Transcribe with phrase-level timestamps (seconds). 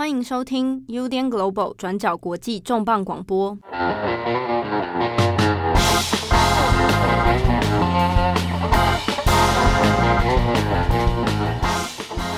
[0.00, 3.58] 欢迎收听 UDN Global 转角国际重磅广播。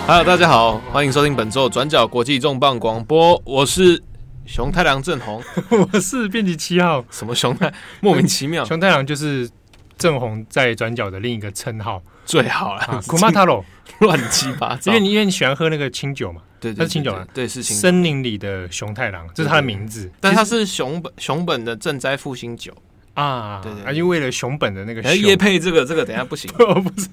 [0.09, 3.41] Hello，大家好，欢迎收听本周转角国际重磅广播。
[3.45, 4.03] 我是
[4.45, 5.41] 熊太郎正红，
[5.93, 7.05] 我是编辑七号。
[7.13, 7.73] 什么熊太？
[8.01, 8.65] 莫名其妙。
[8.65, 9.49] 熊太郎就是
[9.97, 13.03] 正红在转角的另一个称号，最好了。
[13.07, 13.65] 古马塔罗，
[14.01, 14.91] 乱七八糟。
[14.93, 16.43] 因为你因为你喜欢喝那个清酒嘛。
[16.61, 17.77] 对，它是清酒啊，对，是清。
[17.77, 22.73] 森林里的熊太郎，这是它的名字，但它是熊本熊本的赈灾复兴酒
[23.15, 27.09] 啊，对对，因为为了熊本的那个，叶配这个这个等下不行， 不是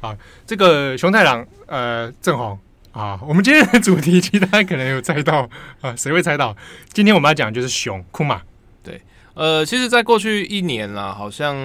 [0.00, 2.56] 啊，这个熊太郎，呃，正红
[2.92, 6.56] 啊，我们今天的主题其实大家可能有猜到啊，谁会猜到？
[6.92, 8.40] 今天我们要讲的就是熊库玛。
[9.34, 11.56] 呃，其实，在过去一年啦，好像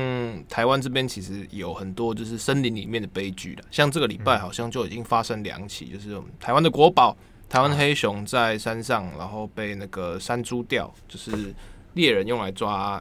[0.50, 3.64] 台湾这边其实有很多就是森林里面的悲剧了。
[3.70, 7.16] 像这个礼拜，好像就已经发生两起，就是我们台湾的国宝
[7.48, 11.54] 台湾黑熊在山上，然后被那个山猪钓，就是
[11.94, 13.00] 猎人用来抓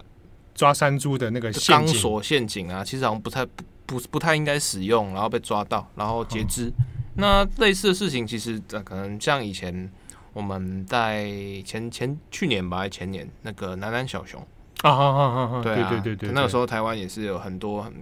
[0.54, 6.70] 抓山猪的那个钢索陷阱啊，其实好像不太不不不太应该使用，然后被抓到，然后截肢。
[7.14, 9.90] 那类似的事情，其实呃可能像以前
[10.34, 11.26] 我们在
[11.64, 14.46] 前前去年吧，前年那个南南小熊。
[14.82, 15.60] 啊哈哈哈哈！
[15.60, 17.92] 对啊，对对对对，那个时候台湾也是有很多很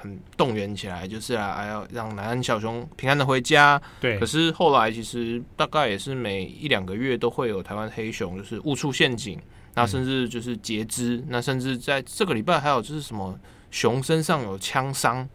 [0.00, 3.82] 很动员起来，就是啊，还要让南安小熊平安的回家。
[4.00, 9.40] 对，可是后来其实大概也是每一两个月都会有台湾黑熊就是误触陷阱，
[9.74, 13.36] 那甚至就是截肢，嗯、那甚至在这个礼拜还有就是什么
[13.72, 15.28] 熊身上有枪伤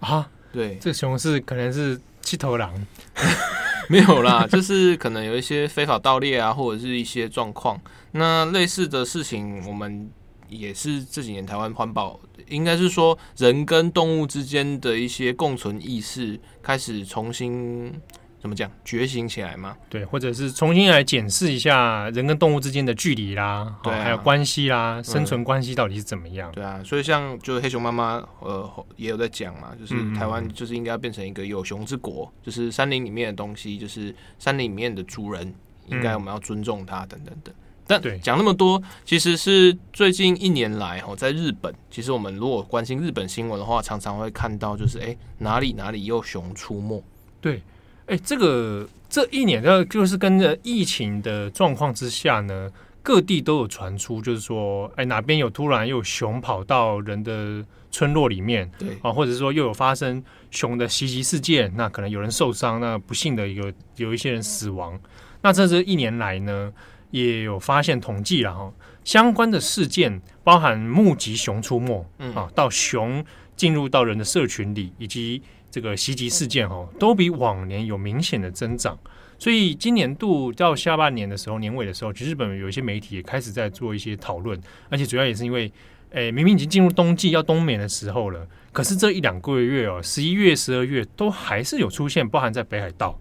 [0.00, 0.28] 啊？
[0.52, 2.74] 对，这熊是可能是七头狼，
[3.88, 7.80] 没有啦，就是可能有一些非法盗猎啊，或者是一些状况。
[8.10, 10.10] 那类似的事情，我们。
[10.50, 17.92] 也是这几年台湾环保，应该是说人跟动物之间的一些共存意识开始重新
[18.40, 19.76] 怎么讲觉醒起来嘛？
[19.88, 26.50] 对，或者是重新来检视一下人跟动物之间的距离啦，对、啊，还有关系啦，嗯、生存关系到底是怎么样？
[26.52, 35.54] 对啊，所以像就是黑熊妈妈呃也有在讲嘛，就是台湾就是应该要变成一个有熊之国，嗯、就是山林里面的东西，就是山林里面的主人，
[35.86, 37.54] 应该我们要尊重它，等等等。
[37.90, 47.02] 但讲那么多，其实是最近一年来哦，在日本，其实我们如果关心日本新闻的话，常常会看到就是哎，哪里哪里有熊出没。
[47.40, 47.60] 对，
[48.06, 52.70] 哎，这个这一年的，就是跟着疫情的状况之下呢，
[53.02, 60.22] 各地都有传出，就是说，哎，哪边有突然又有熊跑到人的村落里面，对啊，或者是说又有发生
[60.52, 64.96] 熊的袭击事件，那可能有人受伤，那不幸的有有一些人死亡。
[65.42, 66.72] 那这这一年来呢？
[67.10, 68.72] 也有发现统计了哈，
[69.04, 73.24] 相关的事件包含目击熊出没，嗯啊，到熊
[73.56, 78.98] 进入到人的社群里，以及这个袭击事件哈，都比往年有明显的增长。
[79.38, 84.60] 所以今年度到下半年的时候，年尾的时候，其实日本有一些媒体也开始在做一些讨论，
[84.90, 85.72] 而且主要也是因为，
[86.10, 93.18] 诶，明明已经进入冬季要冬眠的时候了，可是这一两个月哦，十一月、十二月都还是有出现，包含在北海道。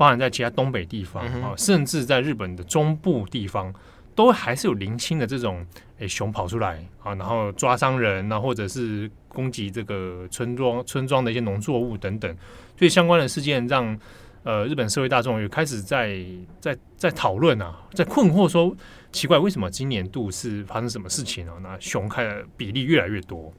[0.00, 3.70] 包含在其他东北地方啊，嗯、甚至在日本的中部地方，
[4.14, 5.58] 都还是有零星的这种
[5.98, 12.34] 诶、欸、熊跑出来啊，然后抓伤人啊，或者是攻击这个村庄村庄的一些农作物等等。
[12.78, 13.94] 所以相关的事件让
[14.42, 16.24] 呃日本社会大众也开始在
[16.62, 18.74] 在在讨论啊，在困惑说
[19.12, 21.56] 奇怪，为什么今年度是发生什么事情啊？
[21.62, 23.52] 那熊开的比例越来越多。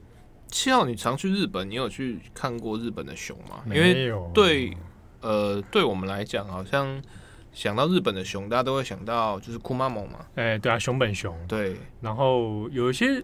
[0.48, 3.62] 七号，你常去日本，你有去看过日本的熊吗？
[3.64, 3.84] 没有。
[3.86, 4.76] 因为对。
[5.22, 7.00] 呃，对我们来讲，好像
[7.52, 10.18] 想到日本的熊，大家都会想到就是库玛蒙嘛。
[10.34, 11.34] 哎、欸，对啊，熊本熊。
[11.46, 13.20] 对，然后有一些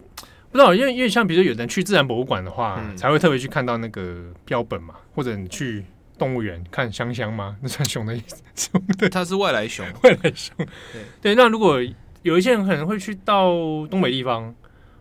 [0.51, 5.85] 不知道，因为因为像比如说有人去自然博物馆的话，嗯、才会特别去看到那个标本嘛，或者你去
[6.17, 7.57] 动物园看香香吗？
[7.63, 8.43] 那算熊的意思？
[8.55, 10.55] 熊的，它是外来熊， 外来熊。
[10.93, 11.81] 对对，那如果
[12.23, 13.51] 有一些人可能会去到
[13.91, 14.55] 东北地方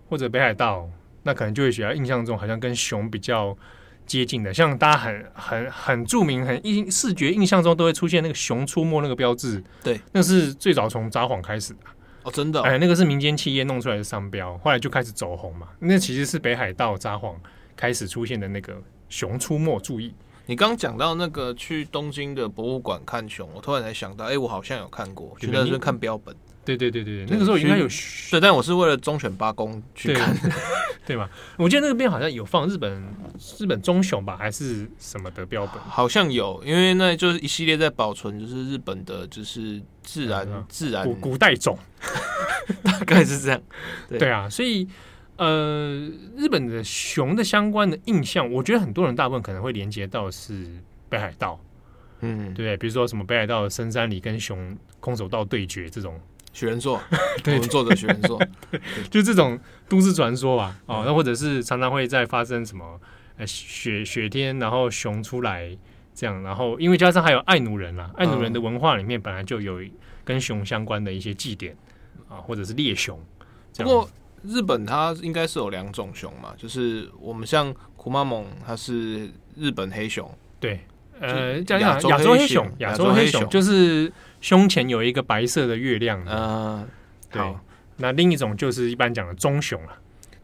[0.10, 0.90] 或者北海道，
[1.24, 3.56] 那可能就会觉得印象中好像跟熊比较。
[4.08, 11.80] 接近的，像大家很很很著名、很印视觉印象中都会出现那个熊出没那个标志，对，那是最早从札幌开始的
[12.24, 15.68] 哦，真的、哦，哎，那个是民间企业弄出来的商标，后来就开始走红嘛。
[15.80, 17.36] 那其实是北海道札幌
[17.76, 20.14] 开始出现的那个熊出没，注意。
[20.46, 26.34] 你刚讲到那个去东京的博物馆看熊，我突然才想到，哎、欸，我好像有看过，去那边看标本。
[26.76, 27.88] 对对对对，那个时候应该有
[28.30, 30.52] 对，但我是为了忠犬八公去看的，
[31.08, 31.30] 对吧？
[31.58, 33.02] 我记得那个边好像有放日本
[33.58, 35.82] 日本棕熊吧，还是什么的标本？
[35.84, 41.78] 好像有，因为那就是一系列在保存，就是日本的，就是自然、嗯、自然古古代种，
[42.84, 43.62] 大概是这样。
[44.10, 44.86] 对，对啊，所以
[45.38, 50.68] 呃，日本的熊的相关的印象，我觉得很多人大部分可能会连接到是
[51.08, 51.58] 北海道。
[52.20, 56.20] 嗯，对，比如说什么北海道的深山里跟熊空手道对决这种。
[56.58, 57.00] 许人作，
[57.46, 58.42] 我们作者雪人座，
[59.12, 60.76] 就这种都市传说吧。
[60.88, 63.00] 哦，那或者是常常会在发生什么，
[63.38, 65.78] 呃，雪雪天，然后熊出来
[66.16, 69.80] 这样，然后因为加上还有爱奴人啦，爱奴人的文化里面本来就有
[70.26, 71.78] 跟熊相关的一些祭典
[72.28, 73.24] 啊，或者是猎熊。
[73.76, 74.10] 不过
[74.42, 80.28] 日本它应该是有两种熊嘛，就是我们像库玛蒙，它是日本黑熊，
[80.60, 80.80] 对，
[81.20, 84.12] 呃，讲讲亚洲黑熊，亚洲黑熊就是。
[84.48, 86.88] 胸前有一个白色的月亮，嗯、呃，
[87.30, 87.56] 对。
[87.98, 89.90] 那另一种就是一般讲的棕熊了。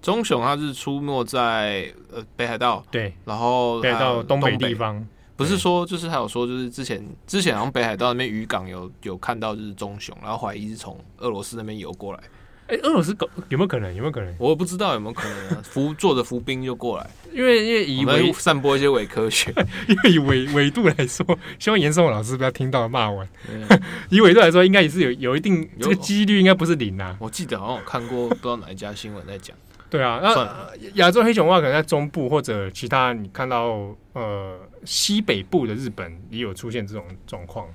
[0.01, 5.07] 棕熊它是出没在呃北海道，对，然后北海道东北地方。
[5.37, 12.19] 不是说，就是还有说，就是之前之前好像北海道那边渔港有有看到就是棕熊，然后怀疑是从俄罗斯那边游过来。
[12.67, 13.93] 哎，俄罗斯狗有没有可能？
[13.93, 14.33] 有没有可能？
[14.39, 15.61] 我不知道有没有可能啊。
[15.63, 19.53] 浮坐着浮冰就过来，因为因为以伪散播一些伪科学，
[19.89, 21.25] 因为以纬纬度来说，
[21.59, 23.27] 希望严嵩老师不要听到骂完。
[24.09, 27.15] 以纬度来说，应该也是有有一定这个几率，应该不是零啊。
[27.19, 29.55] 我记得好像我看过，不知道哪一家新闻在讲。
[29.89, 37.67] 对啊，那亚洲黑熊的话，可能在中部或者其他你看到呃西北部的日本也有出现这种状况。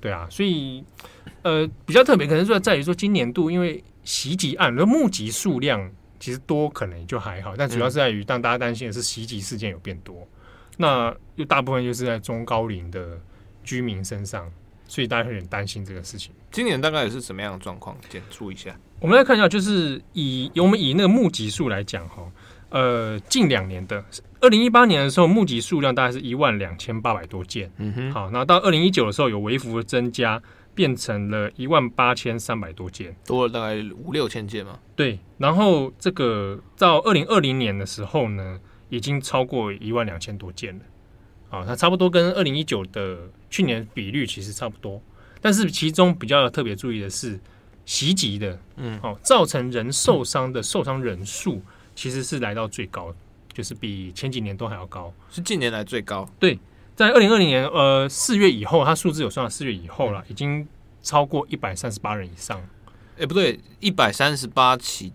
[0.00, 0.82] 对啊，所以
[1.42, 3.84] 呃比较特别，可能就在于说今年度因为。
[4.04, 10.26] 袭击案，那募集数量其实多，可能就还好，但主要是在于，当大家担心的是袭击事件有变多，
[10.76, 13.18] 那又大部分就是在中高龄的
[13.62, 14.50] 居民身上，
[14.86, 16.32] 所以大家有点担心这个事情。
[16.50, 17.96] 今年大概也是什么样的状况？
[18.08, 18.76] 简述一下。
[19.00, 22.22] 我们来看一下，就是以我们以那个募集数来讲，哈，
[22.70, 24.04] 呃，近两年的
[24.40, 30.42] 二零一八年的时候，募集数量大概是一万两千八百多件，嗯哼，好，那到二零一九的时候有微幅的增加。
[30.74, 34.78] 变成了一万八千三百多件，多了大概五六千件嘛。
[34.96, 38.58] 对，然后这个到二零二零年的时候呢，
[38.88, 40.84] 已经超过一万两千多件了。
[41.50, 45.00] 啊，它差不多跟二零一九的去年比率其实差不多，
[45.40, 47.38] 但是其中比较特别注意的是
[47.84, 51.60] 袭击的，嗯，哦，造成人受伤的受伤人数
[51.94, 53.14] 其实是来到最高，
[53.52, 56.26] 就是比前几年都还要高，是近年来最高。
[56.38, 56.58] 对。
[56.94, 60.66] 在二零二零年，呃，四月以后，它数字有算到四月以后了，已经
[61.02, 62.60] 超过一百三十八人以上。
[63.18, 65.12] 哎、不对，一百三十八起，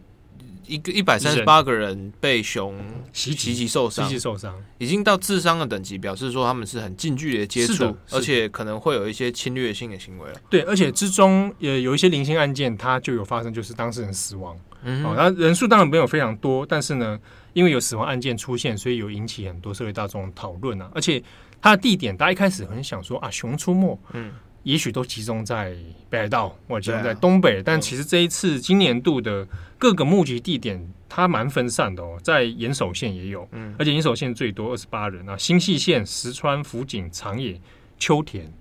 [0.68, 2.76] 一个一百三十八个人被熊
[3.14, 10.40] 袭袭击受伤，袭击受伤，已经到致伤的等级，表示说他们是很近距离的接触，而且可能会有一些侵略性的行为了。
[10.50, 14.58] 对，而且之中也有一些零星案件，它就有发生，就是当事人死亡。
[14.84, 17.20] 嗯，好，那人数当然没有非常多，但是呢，
[17.54, 21.24] 因为有死亡案件出现，所以有引起很多社会大众讨论啊，而且。
[21.60, 24.32] 它的地点，大家一开始很想说啊，熊出没，嗯，
[24.68, 25.74] 也许都集中在
[26.10, 29.48] 北海道或者集中在东北，啊、但其实这一次今年度的
[29.78, 37.58] 各个募集地点，它蛮分散的哦，在岩手县也有，嗯，而且岩手县最多二十八人啊，新潟县、石川、福井、长野、
[37.98, 38.52] 秋田，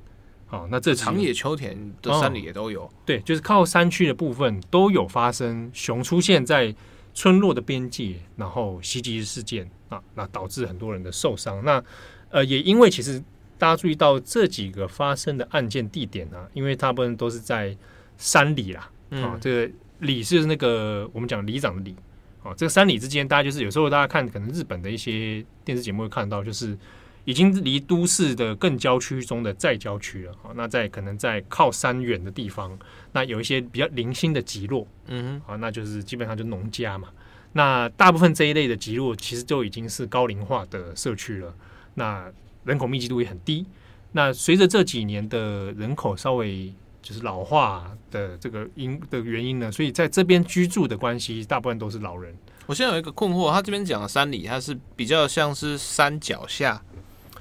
[0.47, 6.73] 好，那这长野、秋田的山里也都有，哦，对，就是靠山区的部分都有发生熊出现在
[7.15, 11.83] 村落的边界，然后袭击事件啊，那导致很多人的受伤，那。
[12.29, 13.23] 呃，也因为其实
[13.59, 17.77] 大家注意到这几个发生的案件地点呢、啊，因为大部分都是在
[18.19, 21.95] 山里啦，嗯、啊，这个里是那个我们讲里长的里，
[22.43, 26.77] 啊，这个山里之间，大家就是有时候大家看可能日本的一些电视节目会看到，就是
[27.25, 32.79] 已经离都市的更郊区中的再郊区了，啊，那在可能在靠山远的地方，
[33.13, 37.09] 那有一些比较零星的集落，嗯哼，啊，那就是基本上就农家嘛，
[37.53, 41.55] 那大部分这一类的集落其实就已经是高龄化的社区了。
[41.95, 42.31] 那
[42.67, 43.65] 人口密集度也很低。
[44.13, 52.35] 那随着这几年的人口稍微就是老化的这个因的原因呢，所以在这边居住的关系，大部分都是老人。
[52.67, 56.83] 我现在有一个困惑，他这边讲的山里，它是比较像是山脚下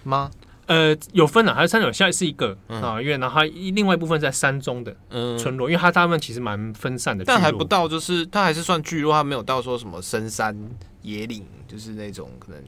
[0.03, 0.29] 吗？
[0.67, 4.95] 呃，有分了，还是山脚下是一个、嗯、啊，因为然后它另外一部分在山中的
[5.37, 10.55] 村落，嗯、因为它大部分其实蛮分散的，但还不到，就是它还是算聚落，它没有到说什么深山
[11.01, 12.61] 野岭，就是那种可能。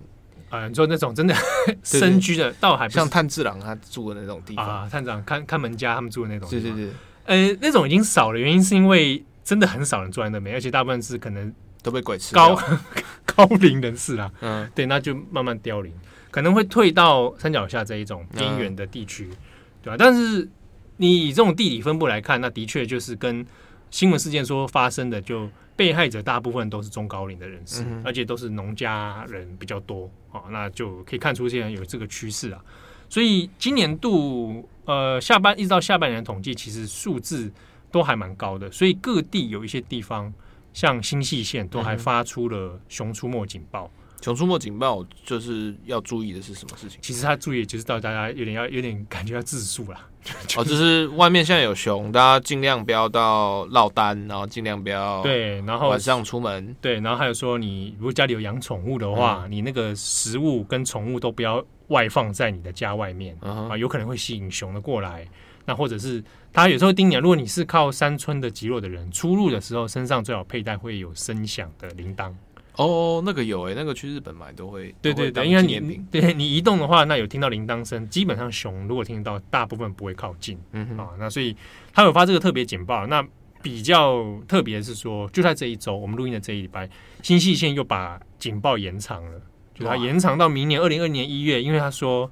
[0.50, 1.36] 啊，你说那种真的
[1.84, 4.90] 深居的，倒还不像炭治郎他住的那种地方啊。
[4.90, 6.90] 炭治郎看看门家他们住的那种，对对对。
[7.26, 12.58] 呃，那种已经少了，原因是因为真的很少人住在那边，而且大部分是可能都被鬼吃高
[13.26, 14.32] 高龄人士啦。
[14.42, 15.94] 嗯，对，那就慢慢凋零，
[16.32, 19.38] 可能会退到山脚下这一种边缘的地区，嗯、
[19.84, 19.96] 对吧？
[20.00, 20.48] 但是
[20.96, 23.46] 你以这种地理分布来看，那的确就是跟
[23.92, 25.50] 新闻事件说发生的就。
[25.78, 32.60] 被害者大部分都是中高龄的人士，嗯、而且都是农家人比较多啊，那就可以看出现在有这个趋势啊。
[33.08, 37.50] 所以今年度呃下半一直到下半年的统计，其实数字
[37.92, 38.70] 都还蛮高的。
[38.72, 40.34] 所以各地有一些地方，
[40.74, 43.90] 像新潟县都还发出了熊出没警报，
[44.22, 47.00] 熊出没警报就是要注意的是什么事情？
[47.02, 50.00] 其实他注意就是到大家有点要有点感觉要自肃了。
[50.58, 56.76] 哦，就是外面现在有熊，大家尽量不要到落单，然后尽量不要对，然后晚上出门。
[56.82, 65.28] 对，然后还有说，你如果家里有养宠物的话，嗯、你那个食物跟宠物都不要外放在你的家外面、嗯、啊，有可能会吸引熊的过来。
[65.66, 72.34] 那或者是他有时候叮你，如果你是靠山村的极弱的人，出入的时候身上最好佩戴会有声响的铃铛。
[72.78, 74.94] 哦，那个有诶、欸，那个去日本买都会。
[75.02, 80.58] 对对对，应该你对你移动的话，那有听到铃铛声，基本上熊如果听到，大部分不会靠近。
[80.72, 81.56] 啊，那所以
[81.92, 83.06] 他有发这个特别警报。
[83.08, 83.26] 那
[83.64, 86.88] 比较特别是说，就在这一周，我们录音的这一礼拜，
[87.24, 89.42] 新潟县又把警报延长了，
[89.74, 92.32] 就它延长到明年二零二二年一月，因为他说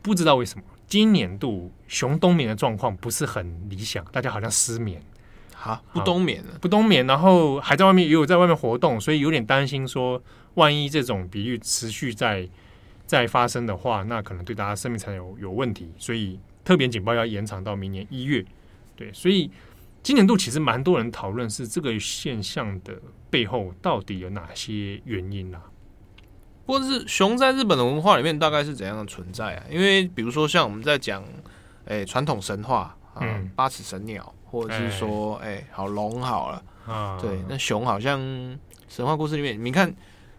[0.00, 5.02] 不知道为什么今年度熊冬眠的状况不是很理想，大家好像失眠。
[5.62, 10.20] 啊，不冬眠了，不冬眠，然后还在外面也有在外面活动，所以有点担心说，
[10.54, 12.48] 万一这种比喻持续在
[13.06, 18.44] 在发生的话，那可能对大家生命才有有问题，所以特别警报要延长到明年一月。
[18.96, 19.50] 对，所以
[20.02, 23.00] 今年度其实蛮多人讨论是这个现象的
[23.30, 25.62] 背后到底有哪些原因啊？
[26.66, 29.64] 或者是熊在日本的文化里面大概是怎样的存在啊？
[29.70, 31.24] 因为比如说像我们在讲，
[31.84, 34.34] 诶，传统神话啊，嗯，八尺神鸟。
[34.52, 38.20] 或者是说，哎、欸欸，好龙好了，啊，对，那熊好像
[38.86, 39.90] 神话故事里面，你看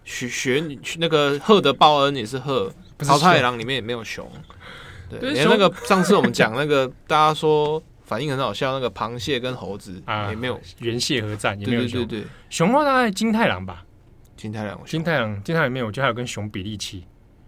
[0.03, 0.63] 学学
[0.99, 4.31] 那个鹤德报恩也是鹤，桃太郎里面也没有熊，
[5.09, 9.99] 对，连那个上次我们讲那个大家说反应很好笑，那个螃蟹跟猴子
[10.29, 13.83] 也没有原蟹合战，也没有熊，对对对，熊的话大概金太郎吧，
[14.37, 17.03] 金太郎，金太郎，金太郎里面我觉得还有跟熊比例期。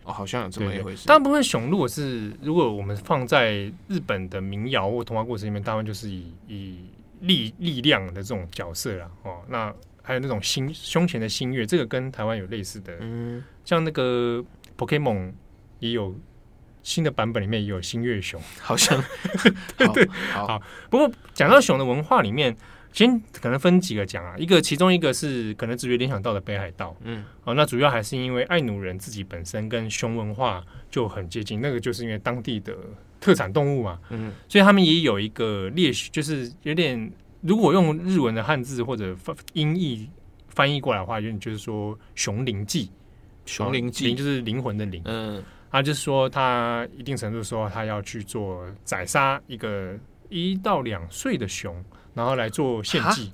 [0.06, 1.08] 哦，好像有这么一回事。
[1.08, 3.54] 大部分熊，如果是如果我们放在
[3.88, 6.80] 日本的民谣或童话故事里面，大部分就是以以
[7.22, 9.10] 力力量的这种角色啦。
[9.24, 12.96] 哦，那还有那种星胸前的星月，这个跟台湾有类似的。
[13.02, 14.44] 嗯，像那个
[14.78, 15.34] Pokemon
[15.80, 16.16] 也有
[16.84, 19.04] 新的版本，里面也有新月熊，好像。
[19.76, 20.62] 对对，好，好。
[20.90, 22.56] 不过讲到熊的文化里面。
[22.96, 32.74] 先可能分几个讲啊，一个其中一个是可能直觉联想到的北海道，嗯，哦，那主要还是因为爱努人自己本身跟熊文化就很接近，那个就是因为当地的
[33.20, 37.12] 特产动物嘛，嗯，所以他们也有一个猎，就是有点
[37.42, 39.14] 如果用日文的汉字或者
[39.52, 40.10] 音译
[40.48, 42.90] 翻译过来的话，有点就是说熊灵祭，
[43.46, 50.00] 熊灵祭，灵就是灵魂的灵，嗯，他就是说他一定程度说他要去做宰杀一个
[50.30, 51.84] 一到两岁的熊。
[52.16, 53.32] 然后来做献祭，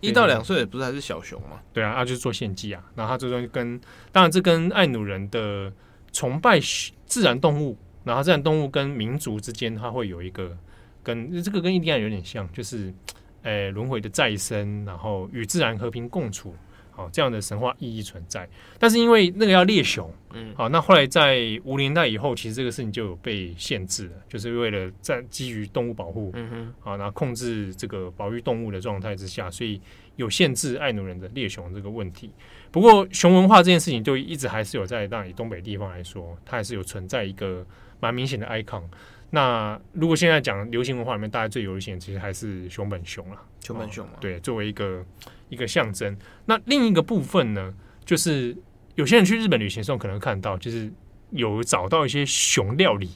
[0.00, 1.60] 一到两岁不是还是小熊吗？
[1.72, 2.80] 对啊，他就是做献祭啊。
[2.94, 3.80] 然后他这东西跟
[4.12, 5.72] 当然这跟爱努人的
[6.12, 6.60] 崇拜
[7.06, 10.56] 自然动物，然后自然动物跟民族之间，它会有一个
[11.02, 12.94] 跟这个跟印第安有点像，就是
[13.42, 16.54] 诶轮回的再生，然后与自然和平共处。
[17.00, 18.46] 哦，这样的神话意义存在，
[18.78, 29.80] 但是因为那个要猎熊，嗯，好，那后来在五零年代以后，其实这个事情就有被限制了，就是为了在基于动物保护，嗯哼，好，那控制这个保育动物的状态之下，所以
[30.16, 32.30] 有限制爱奴人的猎熊这个问题。
[32.70, 37.66] 不过熊文化这件事情就一直还是有在，当然以东北地方来说，它还是有存在一个
[37.98, 38.82] 蛮明显的 icon。
[39.30, 45.02] 那如果现在讲流行文化里面，大家最流行的其实还是熊本熊了，熊本熊啊，对，作为一个。
[45.50, 46.16] 一个象征。
[46.46, 47.74] 那另一个部分呢，
[48.06, 48.56] 就是
[48.94, 50.90] 有些人去日本旅行的时候，可能看到，就是
[51.32, 53.10] 有找到一些熊料理。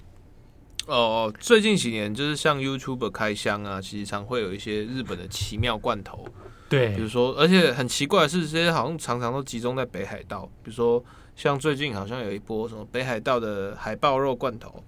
[0.87, 6.27] 哦，最近几年就是像 YouTube 开箱啊，其实常会有一些日本的奇妙罐头。
[6.69, 10.45] 对，比如说，而且很奇怪的是，这些好像常常都集中在北海道。
[10.63, 11.03] 比如说，
[11.35, 14.83] 像最近好像有一波什么北海道的海豹肉罐头，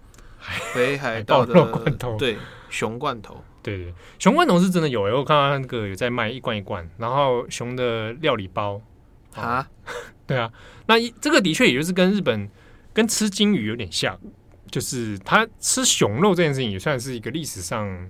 [0.74, 2.36] 北海道的肉罐头，对，
[2.70, 3.42] 熊罐头。
[3.62, 8.80] 对对，熊罐头是真的有诶，我看到那个有在卖一罐一罐，然后熊的料理包
[9.34, 9.68] 啊，
[10.24, 10.52] 对啊，
[10.86, 12.48] 那一这个的确也就是跟日本
[12.92, 14.16] 跟吃金鱼有点像，
[14.70, 18.08] 就是他吃熊肉这件事情也算是一个历史上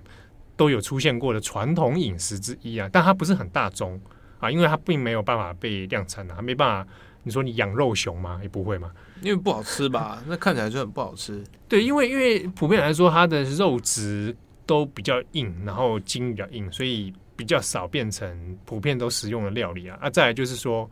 [0.55, 3.99] 都有出现过的传统饮食之一啊，但它不是很大众
[4.39, 6.91] 啊，因为它并没有办法被量产啊，没办法，
[7.27, 8.39] 你说你养肉熊吗？
[8.41, 8.91] 也不会嘛，
[9.21, 10.23] 因为不好吃吧？
[10.27, 11.43] 那看起来就很不好吃。
[11.67, 14.35] 对，因为因为普遍来说，它的肉质。
[14.67, 19.97] 都比较硬，然后筋比较硬，所以比较少变成普遍都食用的料理啊。
[20.01, 20.91] 啊，再来就是说，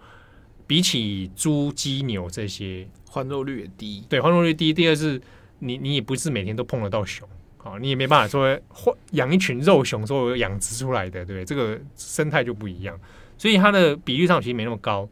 [0.66, 4.02] 比起猪、鸡、牛这些，换肉率也低。
[4.08, 4.72] 对，换肉率低。
[4.72, 5.22] 第二是，
[5.60, 7.28] 你你也不是每天都碰得到熊，
[7.58, 11.44] 啊，你也没办法说换养一群肉熊，说养殖出来的，对不对？
[11.44, 12.98] 这个生态就不一样，
[13.38, 15.06] 所以它的比率上其实没那么高。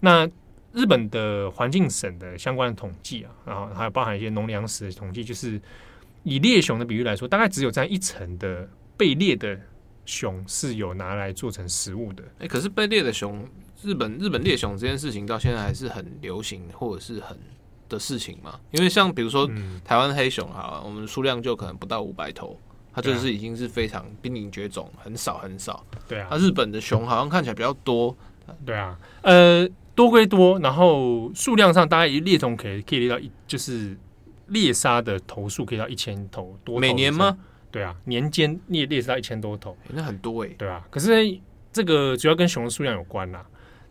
[0.00, 0.28] 那
[0.78, 5.60] 日本的环境省的相关的统计啊，然后还有包含一些农粮食的统计，就是。
[6.24, 8.68] 以猎熊的比喻来说，大概只有在一层的
[8.98, 9.58] 被猎的
[10.04, 12.22] 熊是有拿来做成食物的。
[12.40, 13.48] 哎、欸，可是被猎的熊，
[13.82, 17.38] 日本日本猎熊这件事情到现在还是很流行，或者是很
[17.88, 18.60] 的事情嘛？
[18.72, 22.58] 因为像比如说、嗯、台湾黑熊哈，我们数量就可能不到五百头，
[22.92, 25.86] 它就是已经是非常濒临绝种，很少很少。
[26.06, 28.14] 对啊，它日本的熊好像看起来比较多。
[28.66, 29.66] 对啊，呃，
[29.98, 33.98] 多归多，然后数量上大概一猎头可以可以猎到一，就是
[34.46, 36.80] 猎杀的头数可以到一千头多头。
[36.80, 37.36] 每年吗？
[37.72, 40.54] 对啊，年间猎猎杀到一千多头，欸、那很多哎、欸。
[40.56, 41.36] 对啊，可是
[41.72, 43.44] 这个主要跟熊的数量有关啦。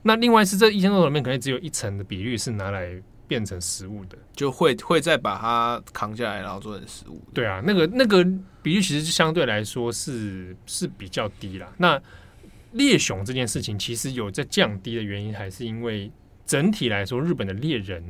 [0.03, 2.89] 那另外是这一千多头里面，可能只有一成的比率是拿来
[3.27, 7.21] 变成食物的，就会会再把它扛下来，然后做成食物。
[7.33, 8.25] 对啊，那个那个
[8.63, 11.69] 比率其实相对来说是是比较低啦。
[11.75, 12.01] 那
[12.77, 16.11] 猎熊这件事情其实有在降低的原因，还是因为
[16.45, 18.01] 整体来说，日本的猎人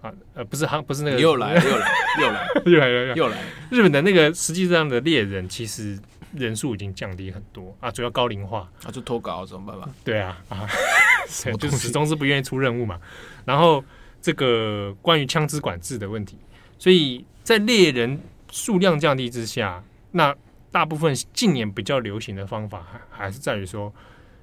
[0.00, 1.88] 啊，呃，不是哈，不是那个又来又来
[2.20, 3.38] 又来 又来又来又来，
[3.70, 5.98] 日本的那个实际上的猎人其实
[6.34, 9.88] 人数已经降低很多啊，主要高龄化啊，就脱稿怎么办吧？
[10.02, 10.66] 对啊啊，
[11.58, 13.00] 就始终是不愿意出任务嘛。
[13.44, 13.84] 然后
[14.20, 16.36] 这个关于枪支管制的问题，
[16.78, 18.20] 所以在猎人
[18.50, 20.34] 数量降低之下，那。
[20.76, 23.90] 大部分近年比较流行的方法，还还是在于说，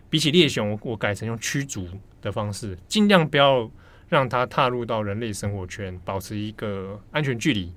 [0.09, 1.87] 比起猎熊，我改成用驱逐
[2.23, 3.69] 的方式，尽量不要
[4.09, 7.71] 让它踏入到人类生活圈，保持一个安全距离。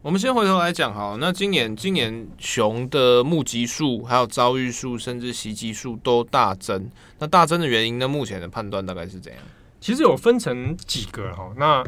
[0.00, 6.90] 我们先回头来讲，好，那今年今年熊的目击数、还有遭遇数，甚至袭击数都大增。
[7.20, 8.08] 那大增的原因呢？
[8.08, 9.40] 目前的判断大概是怎样？
[9.80, 11.52] 其实有分成几个哈。
[11.56, 11.84] 那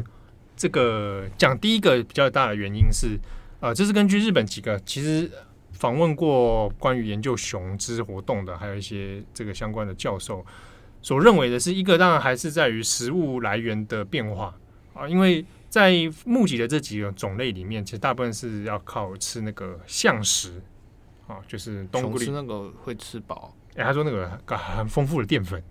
[0.55, 3.19] 这个讲第一个比较大的原因是，
[3.59, 5.29] 呃，这是根据日本几个其实。
[5.75, 10.43] 访问过关于研究雄之活动的，还有一些这个相关的教授
[11.01, 14.55] 所认为的是一个，当然还是在于食物来源的变化
[14.93, 15.93] 啊，因为在
[16.25, 20.61] 募集的这几个种类里面，其实大部分是要靠吃那个象食
[21.27, 23.53] 啊，就是冬吃那个会吃饱。
[23.75, 25.61] 哎、欸，他说那个很丰富的淀粉，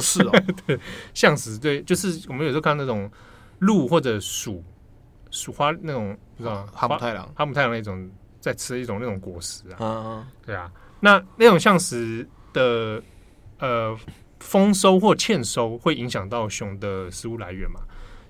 [0.00, 0.30] 是哦，
[0.66, 0.78] 对，
[1.12, 3.10] 象食对，就是我们有时候看那种
[3.58, 4.62] 鹿或者鼠
[5.30, 8.10] 鼠花那种，不知道哈姆太郎，哈姆太郎那种。
[8.44, 10.70] 在吃一种那种果实啊，嗯、对啊，
[11.00, 13.02] 那那种橡实的
[13.58, 13.98] 呃
[14.38, 17.80] 丰收或欠收，会影响到熊的食物来源嘛？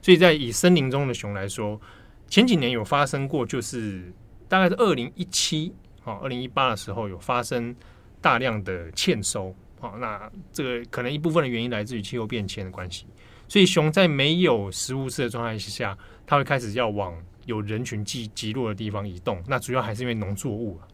[0.01, 1.81] 所以在以森林中的熊来说，
[2.29, 4.13] 前几年有发生过，就是
[4.49, 7.75] 大概是二零一七啊，二零一八的时候有发生
[8.21, 9.95] 大量的欠收啊。
[9.99, 13.05] 那这个可能一部分的原因来自于气候变迁的关系，
[13.49, 17.21] 所以熊在没有食物吃的状态下，它会开始要往。
[17.47, 20.89] 有人群集集落的地方移动，那主要还是因为农作物啊，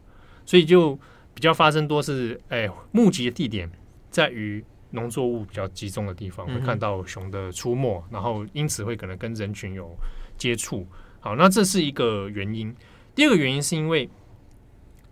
[0.45, 0.95] 所以就
[1.33, 3.71] 比较发生多是，哎，募集的地点
[4.09, 9.95] 在于农作物比较集中的地方，会看到熊的出没，然后因此会可能跟人群有
[10.37, 10.85] 接触。
[11.19, 12.75] 好，那这是一个原因。
[13.15, 14.09] 第二个原因是因为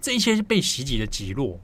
[0.02, 1.60] 这一些被袭击的集落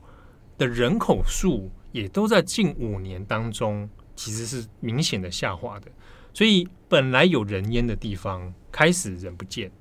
[0.58, 5.92] 的人口数也都在近五年当中其实是明显的下滑的。
[6.36, 9.71] 所以本来有人烟的地方开始人不见，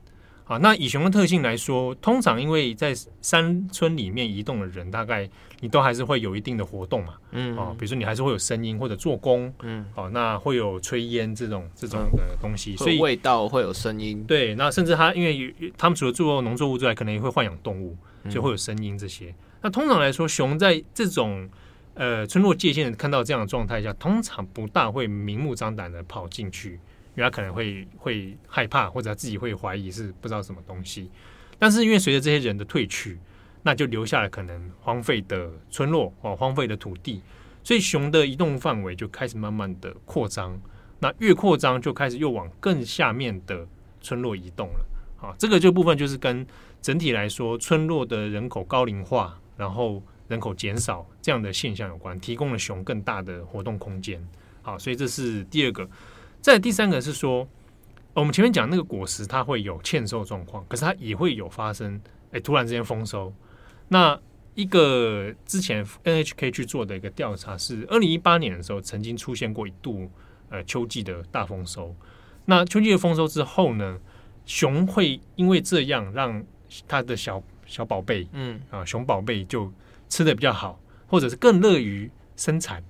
[0.44, 17.96] 好，那以熊的特性来说，通常因为在山村里面移动的人，大概你都还是会有一定的活动嘛，嗯，啊，比如说你还是会有声音或者做工，嗯，好，那会有炊烟这种这种的东西，所以味道会有声音，对，那甚至他因为他们除了做农作物之外，可能也会豢养动物，
[18.30, 19.34] 所以会有声音这些。
[19.60, 21.48] 那通常来说，熊在这种
[21.94, 26.72] 呃，村落界限看到这样的状态下，通常不大会明目张胆的跑进去，
[27.14, 31.08] 因为他可能会会害怕，或者他自己会怀疑是不知道什么东西。
[31.56, 33.20] 但是因为随着这些人的退去，
[33.62, 37.22] 那就留下了可能荒废的村落哦，荒废的土地，
[37.62, 40.60] 所以熊的移动范围就开始慢慢的扩张。
[40.98, 43.64] 那越扩张，就开始又往更下面的
[44.00, 44.84] 村落移动了。
[45.20, 46.44] 啊，这个这部分就是跟
[46.82, 50.02] 整体来说，村落的人口高龄化，然后。
[50.28, 54.22] 人口减少这样的现象有关，提供了熊更大的活动空间。
[54.62, 55.88] 好，所以这是第二个。
[56.40, 57.46] 再第三个是说，
[58.12, 62.00] 我们前面讲那个果实它会有欠收状况，可是它也会有发生，
[62.32, 63.32] 哎，突然之间丰收。
[63.88, 64.18] 那
[64.54, 70.10] 一个之前 NHK 去做的一个调查是，二零一八年的时候曾经出现过一度
[70.48, 71.94] 呃秋季的大丰收。
[72.46, 73.98] 那秋季的丰收之后呢，
[74.46, 76.44] 熊会因为这样让
[76.86, 79.72] 它的小小宝贝，嗯啊，熊宝贝就
[80.08, 82.82] 吃的比较好，或者是更乐于生产，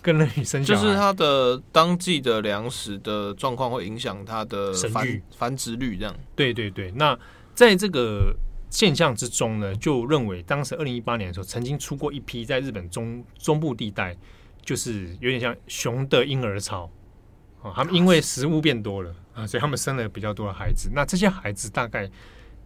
[0.00, 6.14] 更乐于生就是它的当季的粮食的状况会影响它的繁育繁殖率，这样。
[6.36, 7.18] 对对对，那
[7.54, 8.34] 在这个
[8.70, 14.16] 现象之中呢，就认为当时二零一八年的时候，曾经出过一批在日本中中部地带，
[14.64, 16.90] 就是有点像熊的婴儿潮
[17.62, 20.88] 啊，他们因为食物变多了啊，所以他们生了比较多的孩子。
[20.92, 22.10] 那这些孩子大概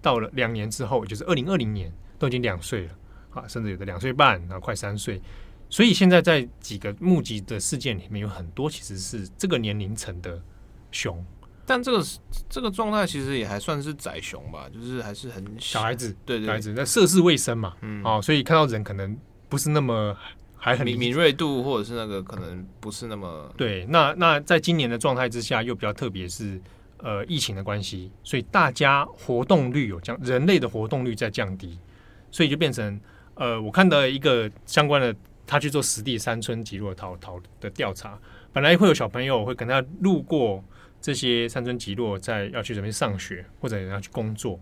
[0.00, 2.94] 到了两年之后，就是二零二零年，都已经两岁了。
[3.36, 5.20] 啊，甚至有的两岁半，然后快三岁。
[5.68, 10.40] 所以现在在几个目击的事件里面，有很多其实是这个年龄层的
[10.90, 11.24] 熊。
[11.68, 12.04] 但这个
[12.48, 19.18] 这个状态其实也还算是仔熊吧，就是还是很小，小孩子，对对，小孩子，那涉世未深嘛，嗯，哦，所以看到人可能
[19.48, 20.16] 不是那么
[20.56, 23.84] 还很敏敏锐度，或者是那个可能不是那么对。
[23.86, 26.60] 那那在今年的状态之下，又比较特别是
[26.98, 31.76] 呃疫情的关系，所以大家活动率有降，人类的活动率在降低，
[32.30, 33.00] 所以就变成
[33.36, 35.14] 呃，我看到一个相关的，
[35.46, 38.18] 他去做实地山村极落逃逃的调查，
[38.52, 40.62] 本来会有小朋友会跟他路过。
[40.98, 44.58] 这些山村集落在要去这边上学或者要去工作，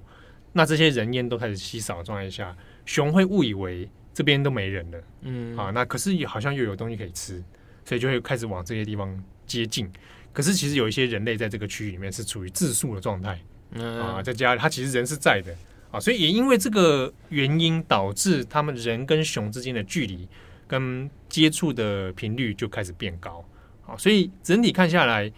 [0.53, 7.43] 那这些人烟都开始稀少的状态下，熊会误以为这边都没人了，嗯，啊，那可是也好像又有东西可以吃，
[7.87, 9.91] 所以就会开始往这些地方接近。
[10.35, 15.55] 可是其实有一些人类在这个区域里面是处于自述的状态，嗯，啊，在家里他其实人是在的，
[15.95, 20.29] 啊，所以也因为这个原因导致他们人跟熊之间的距离
[20.67, 23.45] 跟接触的频率就开始变高，
[23.87, 25.33] 啊，所以整体看下来。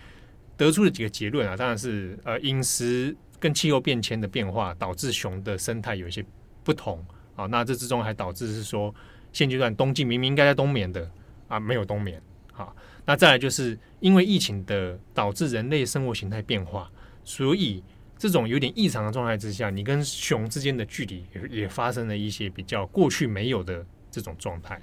[0.59, 6.25] 得出的几个结论啊，当然是呃饮食跟气候变迁的变化导致熊的生态有一些
[6.65, 7.45] 不同啊。
[7.45, 8.95] 那这之中还导致是说，
[9.35, 11.11] 现阶段冬季明明应该在冬眠的
[11.49, 12.19] 啊，没有冬眠。
[12.55, 16.91] 好，那再来就是因为疫情的导致人类生活形态变化，
[17.23, 17.85] 所以
[18.19, 24.81] 这种有点异常的状态之下，你跟熊之间的距离也也发生了一些比较过去没有的这种状态。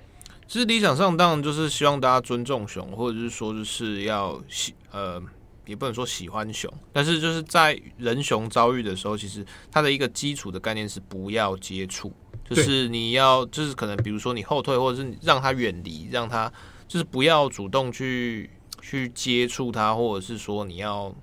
[0.47, 5.21] 其实理想上当然就是希望大家尊重熊，或者是说就是要喜呃。
[5.65, 12.11] 也不能说喜欢熊，但是就是在人熊遭遇的时候，其实它的一个基础的概念是不要接触，
[12.43, 16.51] 就是你要就是可能比如说你后退，或者是让它远离，让它
[16.85, 18.49] 就是不要主动去
[18.81, 21.15] 去接触它，或者是说你要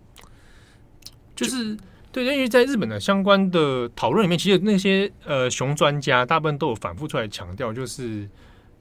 [1.37, 1.77] 就是
[2.13, 8.29] 对，因为在日本的相关的讨论里面，其实那些呃熊专家大部分都有反复出来强调，就是。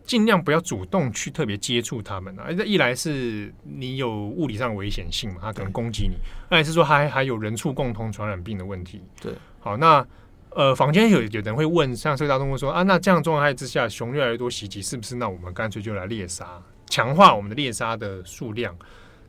[0.05, 2.51] 尽量不要主动去特别接触它们啊！
[2.51, 6.15] 这一来是你有物理上的危险性嘛，它可能攻击你；
[6.49, 9.03] 二来是说还还有人畜共同传染病的问题。
[9.21, 10.03] 对，好，那
[10.49, 18.75] 呃，坊间有有人会问，像社会大众会说啊，那这样状态之下，熊越来越多袭击，是不是那我们干脆就来猎杀，强化我们的猎杀的数量？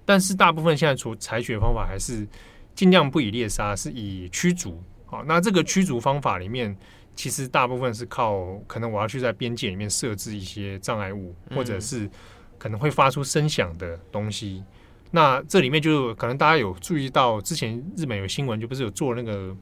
[0.06, 2.26] 但是大部分现在所采取的方法还是
[2.74, 4.82] 尽量不以猎杀，是以驱逐。
[5.06, 6.76] 好，那这个驱逐方法里面。
[7.16, 12.08] 其实大部分是靠可能我要去在边界里面设置一些障碍物，或者是
[12.56, 14.64] 可能会发出声响的东西。
[15.10, 19.54] 那这里面就可能大家有注意到，之前日本有新闻，就不是有做那个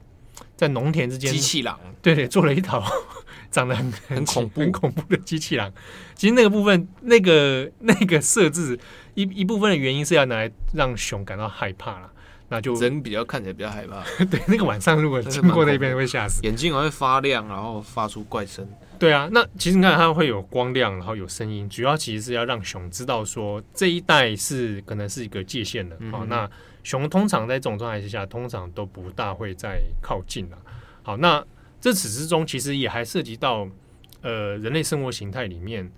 [0.54, 2.84] 在农田之间机器狼，对对， 做了一套
[3.50, 5.72] 长得很很恐怖、很恐怖的机器狼。
[6.14, 8.78] 其实那个部分，那个那个设置
[9.14, 12.12] 一一部分的原因是要拿来让熊感到害怕了。
[12.50, 18.66] 那就人比较看起来比较害怕， 对，那个晚上如果经过那边会吓死，眼睛还会发亮，然后发出怪声。
[18.98, 25.96] 对啊，那其实你看它会有光亮，然后有声音，主要其实是要让熊知道说这一带是可能是一个界限的。
[26.10, 26.50] 好、那
[26.82, 30.58] 熊通常在这种状态之下，通常都不大会再靠近了。
[31.02, 31.44] 好，那
[31.80, 33.68] 这此之中其实也还涉及到
[34.22, 35.88] 呃人类生活形态里面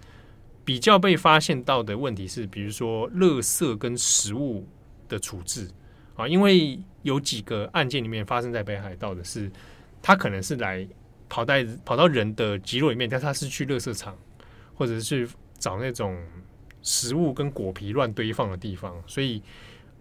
[0.64, 4.66] 比较被发现到的问题是，比如说垃圾跟食物
[5.08, 5.70] 的处置。
[6.16, 9.50] 啊，因为有几个案件里面发生在北海道的是，
[10.02, 10.86] 他可能是来
[11.28, 14.16] 跑在跑到人的集落里面，但他是去垃圾场，
[14.74, 16.16] 或者是去找那种
[16.82, 18.94] 食物跟果皮乱堆放的地方。
[19.06, 19.42] 所以，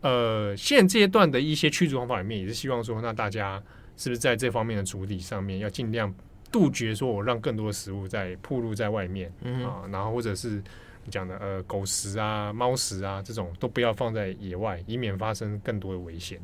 [0.02, 3.62] 呃，现阶段的一些驱逐方法里面，也是希望说，那大家
[3.95, 6.13] 是不是在这方面的处理上面，要尽量
[6.52, 10.62] 杜绝说我让更多的食物在暴露在外面，嗯、啊，然后或者是。
[11.10, 16.40] 讲的呃，狗食啊、猫食啊，这种都不要放在野外，以免发生更多的危险。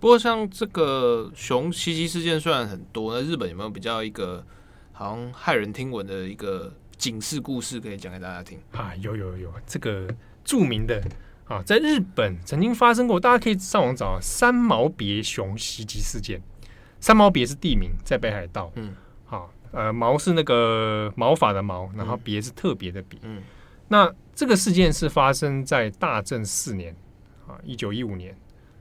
[0.00, 4.44] 不过，像这个熊袭击事件虽然很多，那日本有没有比较一个
[4.92, 8.94] 好像骇人听闻的一个警示故事可以讲给大家听啊？
[8.96, 10.08] 有有有，这个
[10.44, 11.02] 著名的
[11.46, 16.40] 啊，在日本曾经发生过，大家可以上网找三毛别熊袭击事件。
[17.00, 18.72] 三毛别是地名，在北海道。
[18.76, 18.94] 嗯，
[19.24, 23.18] 好，呃，毛是那个毛发的毛，然后别是特别的别。
[23.22, 23.42] 嗯。
[23.88, 26.94] 那这个事件是发生在大正四年
[27.46, 28.36] 啊，一九一五年。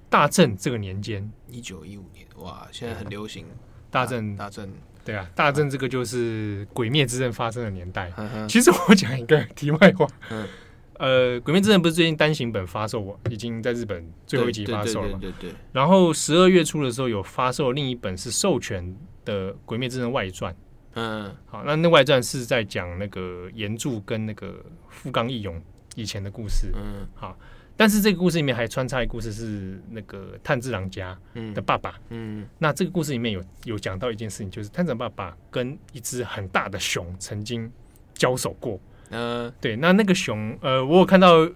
[0.10, 3.46] 大正这个年间，一九一五年，哇，现在很流行。
[3.92, 4.72] 大正，大正，
[5.04, 8.10] 对啊，大正这个就是《鬼灭之刃》发生的年代。
[8.16, 10.48] 嗯、其实我讲一个题外话，嗯、
[10.94, 15.18] 呃，《鬼灭之刃》不是最近单行本发售，已经在日本最后一集发售了嘛？
[15.20, 15.56] 对对，对，对，对，对。
[15.74, 20.56] 然后十二月初的时候有发售另一本是授权的《鬼灭之刃》外传。
[21.00, 25.62] 嗯，好，那那外传是在讲那个炎柱跟那个富冈义勇
[25.96, 26.72] 以前的故事。
[26.74, 27.38] 嗯，好，
[27.76, 31.16] 但是这个故事里面还穿插一个故事，是那个炭治郎家
[31.54, 31.92] 的爸爸。
[32.10, 37.72] 嗯，嗯那这个故事里面有有讲到一件事情，就是炭治郎爸爸跟一只很大的熊曾经
[38.16, 38.80] 交手过。
[39.12, 41.48] 嗯、呃，对，那那个熊，呃，我有看到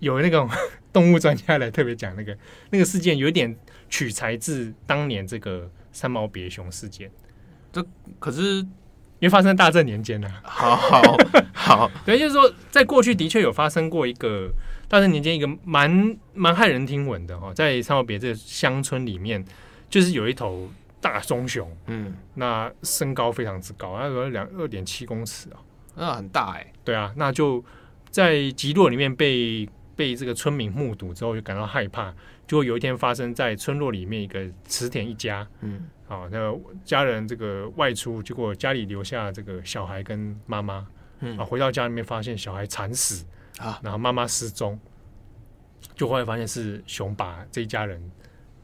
[0.00, 0.50] 有那种
[0.92, 2.36] 动物专家来特别讲那个
[2.70, 3.56] 那个事件，有一点
[3.88, 7.08] 取材自当年这个三毛别熊事件。
[7.72, 7.86] 这
[8.18, 8.66] 可是
[9.20, 10.42] 因为发生在大正年间呢、啊。
[10.42, 11.16] 好好
[11.54, 14.50] 好， 对，就是说，在过去的确有发生过一个。
[14.90, 19.44] 大正年间，一个蛮蛮骇人听闻的哈，在三毛别这个乡村里面，
[19.88, 20.68] 就是有一头
[21.00, 25.62] 大棕熊，嗯，那身高非常之高，那有两二点七公尺啊，
[25.94, 27.64] 那很大哎、欸，对啊，那就
[28.10, 32.12] 在集落里面被被这个村民目睹之后，就感到害怕，
[32.48, 40.84] 就会有一天发生在村落里面一个池田一家，嗯，好，那家人这个外出，结果家里留下这个小孩跟妈妈，
[41.20, 43.24] 嗯，啊，回到家里面发现小孩惨死。
[43.60, 44.80] 啊，然后妈妈失踪，
[45.94, 48.02] 就后来发现是熊把这一家人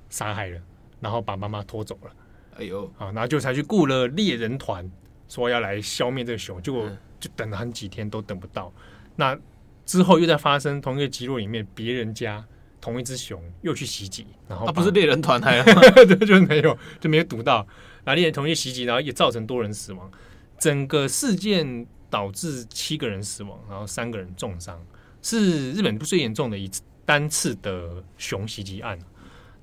[0.08, 0.60] 杀害了，
[1.00, 2.10] 然后把妈妈拖走了。
[2.58, 4.90] 哎呦，啊，然后就才去雇了猎人团，
[5.28, 8.72] 说要来消灭这个熊，结果就等了很几天都等不到。
[9.14, 9.38] 那
[9.84, 12.42] 之后又在发生同一个集落里面，别人家
[12.86, 15.64] 同一只熊又去袭击，然后啊，不是猎人团来了，
[16.06, 17.66] 对，就是没有就没有堵到，
[18.04, 20.10] 然后猎人同一袭击，然后也造成多人死亡，
[20.58, 21.86] 整个事件。
[22.08, 24.80] 导致七个人死亡，然后三个人重伤，
[25.20, 28.96] 是日本最严重的一次单次的熊袭击案。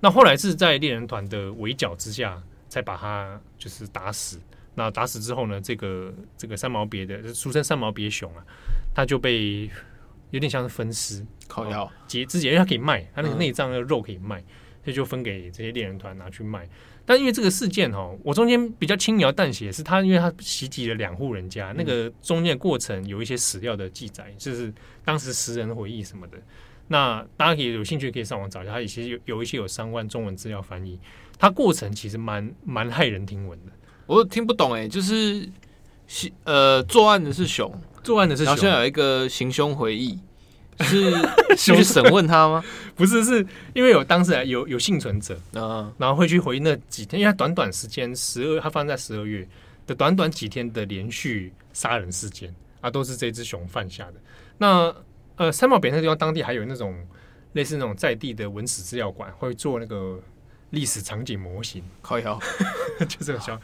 [0.02, 4.38] 那后来是在猎人团的围剿之下，才把他就是打死。
[4.76, 8.44] 那打死之后呢，这个这个三毛别的俗称三毛别熊啊，
[8.94, 9.72] 他就被
[10.34, 14.40] 有点像是分尸，烤掉截肢解，因为它可以卖，它那个内脏的肉可以卖，
[14.84, 16.68] 所以就分给这些猎人团拿去卖。
[17.06, 24.74] 但因为这个事件哦，我中间比较轻描淡写，是他因为他袭击了两户人家，嗯、那个中间的过程有一些史料的记载，就是
[25.06, 26.38] 当时食人回忆什么的。
[26.88, 31.00] 那大家可以有兴趣可以上网找一下，它其实有有一些有相关中文资料翻译，
[31.38, 33.72] 它过程其实蛮蛮骇人听闻的。
[34.08, 35.48] 我听不懂哎，就是
[36.46, 37.72] 呃作案的是熊，
[38.04, 40.20] 作案的是熊，好像有一个行凶回忆。
[40.80, 41.14] 是
[41.56, 42.64] 去审问他吗？
[42.96, 49.48] 不是，是因为有当事人有有幸存者，嗯，然后会去回忆那几天，因为他短短时间十二，他发生在十二月
[49.86, 54.14] 的短短几天的连续杀人事件啊，都是这只熊犯下的。
[54.58, 54.94] 那
[55.36, 56.96] 呃，三毛北那地方当地还有那种
[57.52, 60.20] 类似那种在地的文史资料馆，会做那个
[60.72, 62.40] 历史场景模型，靠腰，
[63.08, 63.56] 就这个熊，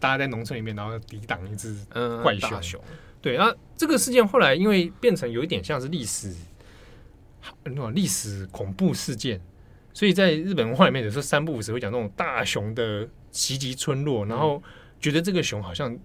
[0.00, 1.76] 大家在农村里面，然后抵挡一只
[2.24, 2.60] 怪熊。
[2.60, 2.80] 熊
[3.20, 6.34] 对，那这个事件后来因为变成有一点像是历史。
[7.62, 9.40] 那种历史恐怖事件，
[9.92, 14.60] 所以在日本文化里面，有时候三不五时会讲那种大熊的袭击村落，然后
[14.98, 15.96] 觉得这个熊好像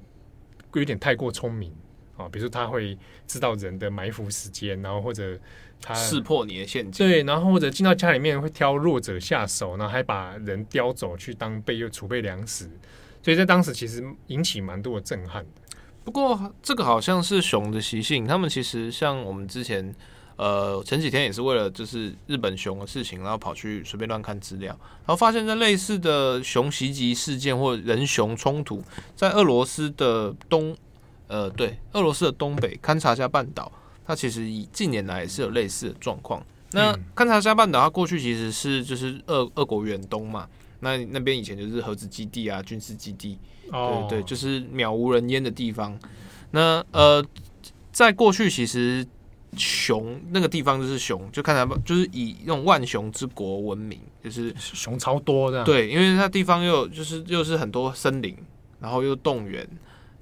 [0.76, 1.74] 有点太过聪明
[2.16, 2.96] 啊，比如说他会
[3.26, 5.36] 知道人的埋伏时间，然后或者
[5.82, 12.70] 他识破你的陷阱，对，然后或者进到家里面会挑弱者下手，然后还把人叼走去当备又储备粮食，
[13.24, 15.44] 所以在当时其实引起蛮多的震撼。
[16.04, 19.94] 不过这个好像是熊的习性，他们其实像我们之前。
[20.38, 24.70] 呃，前几天也是为了就是日本熊的事情，然后跑去随便乱看资料，
[25.06, 28.82] 然后发现，在类似的熊袭击事件或人熊冲突，
[29.16, 30.76] 在俄罗斯的东，
[31.28, 33.72] 呃，对，俄罗斯的东北勘察加半岛，
[34.04, 36.44] 它其实以近年来也是有类似的状况。
[36.72, 40.48] 那勘察加半岛，它过去其实是就是俄俄国远东嘛，
[40.80, 43.38] 那那边以前就是核子基地啊，军事基地，
[43.72, 45.98] 对对，就是渺无人烟的地方。
[46.52, 47.26] 那呃，
[47.92, 49.06] 在过去其实。
[49.58, 55.62] 熊那个地方就是熊，就看他就是以那种万熊之国闻名，就是熊超多的。
[55.66, 58.34] 对，因为它地方又有就是又是很多森林，
[58.80, 59.68] 然后又动物园，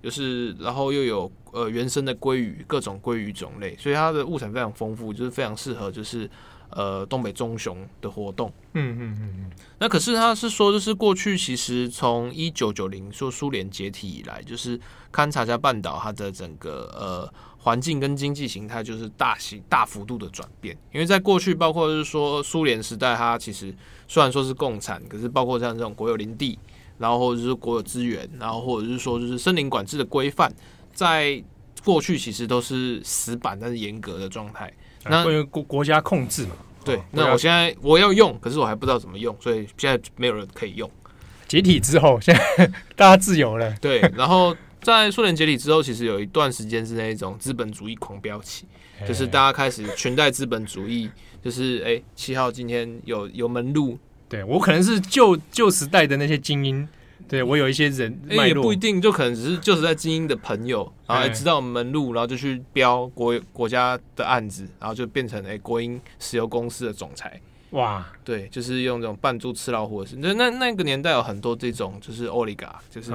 [0.02, 6.28] 就是然后又有呃原生的鲑鱼，各种鲑鱼种类，所以它的物产非常丰富，就是非常适合就是
[6.72, 8.52] 呃东北棕熊的活动。
[8.74, 9.52] 嗯嗯嗯嗯。
[9.80, 14.80] 那可是他是说，就是过去其实从一九九零说苏联解体以来，就是
[15.12, 17.34] 勘察加半岛它的整个呃。
[17.62, 23.76] 环境跟经济形态就是大型大幅度的转变，因为在过去，包括就是说苏联时代，它其实
[24.08, 26.58] 虽然说是共产，可是包括像这种国有林地，
[26.98, 30.50] 然后或者是国有资源，然后或者是说就是森林管制的规范，
[30.94, 31.44] 在
[31.84, 34.74] 过去其实都是死板但是严格的状态。
[35.06, 36.52] 那因为国国家控制嘛，
[36.84, 37.02] 对。
[37.12, 40.90] 那我现在我要用，可是我还不知道怎么用，所以现在没有人可以用。
[41.48, 43.74] 解体之后，现在 大家自由了。
[43.82, 44.56] 对，然后。
[44.82, 48.64] 在苏联解体之后，其实有一段时间是那种资本主义狂飙期，
[49.06, 51.12] 就是大家开始裙带资本主义，
[51.44, 56.88] 就是哎，七号今天有有门路，对我可能是旧旧时代的那些精英，
[57.30, 67.40] 对我有一些人，哎，也不一定，就可能只是就是在精英的朋友，然后知道门路，然后就去标国国家的案子，然后就变成哎国营石油公司的总裁。
[67.70, 70.16] 哇，对，就是用这种扮猪吃老虎的事。
[70.18, 73.12] 那那那个年代有很多这种，就是 oligarch，就是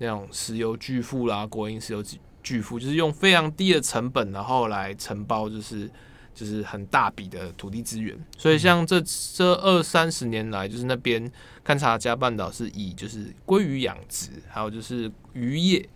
[0.00, 5.88] 那种石油巨富啦，国营石油巨巨富，就是用非常低的成本，然后来承包，就是
[6.34, 8.14] 就是很大笔的土地资源。
[8.36, 9.00] 所以像这
[9.34, 11.30] 这二三十年来，就是那边
[11.64, 15.88] 勘察加半岛是以就是鲑鱼养殖，还有就是渔业，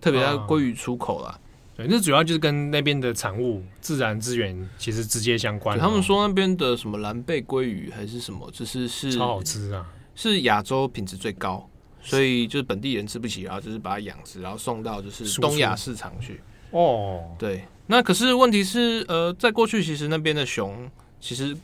[0.00, 1.38] 特别是鲑鱼出口啦。
[1.76, 5.78] 对，那主要就是跟那边的产物、自然资源其实直接相关。
[5.78, 11.66] 他们说那边的什么蓝背鲑鱼还是什么，就是是超好吃啊，是亚洲品质最高，
[12.02, 16.40] 所以就是本地人吃不起，然后就是把它养殖，然后送到就是东亚市场去。
[16.72, 20.88] 哦，对，那可是问题是，呃，在过去其实那边的熊，
[21.20, 21.56] 其实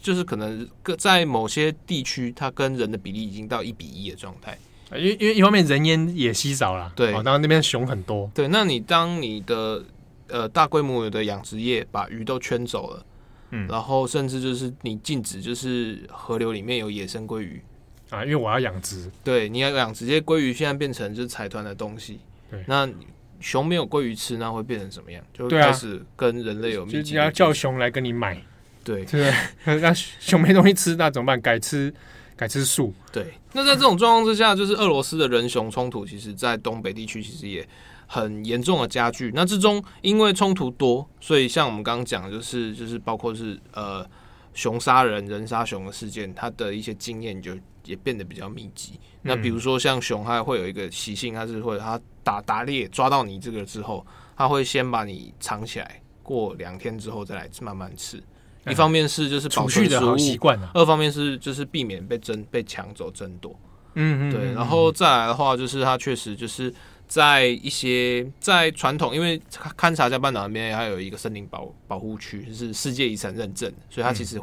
[0.00, 4.56] 就是可能各在某些地区，它跟人的比例已经到一比一的状态。
[4.92, 8.46] 因为因为一方面人烟也稀少了，对，然后那边熊很多，对。
[8.46, 9.84] 那你当你的
[10.28, 13.06] 呃大规模的养殖业把鱼都圈走了，
[13.50, 17.60] 嗯，然后甚至就是你禁止就是河流里面有野生鲑鱼
[18.10, 22.62] 啊，因为我要养殖，对，你要养殖这些鲑鱼，现在变成就是财团的东西，对。
[22.68, 22.88] 那
[23.40, 25.24] 熊没有鲑鱼吃，那会变成什么样？
[25.32, 28.40] 就开始跟人类有密集，就要叫熊来跟你买，
[28.82, 29.32] 对，对。
[29.64, 31.40] 那熊没东西吃，那怎么办？
[31.40, 31.92] 改吃。
[32.36, 33.32] 改吃素，对。
[33.52, 37.64] 那在这种状况之下，就是俄罗斯的人熊冲突，其实，在东北地区其实也
[38.08, 39.30] 很严重的加剧。
[39.32, 44.04] 那之中，因为冲突多，所以像我们刚刚讲，就是就是包括是呃
[44.52, 48.98] 熊杀人、人杀熊的事件，它的一些经验就也变得比较密集。
[49.22, 54.04] 那比如说像熊，它会有一个习性，它是会它打打猎抓到你这个之后，
[54.36, 58.20] 他会先把你藏起来，过两天之后再来慢慢吃。
[58.66, 63.54] 一方面是就是保存食物习惯，二方面是就是避免被争被抢走争夺。
[63.94, 64.52] 嗯嗯，对。
[64.54, 66.72] 然后再来的话，就是它确实就是
[67.06, 69.38] 在一些在传统，因为
[69.76, 74.40] 勘察加半岛那边还有一个森林保保护区，就是世界遗产认证，所以它其实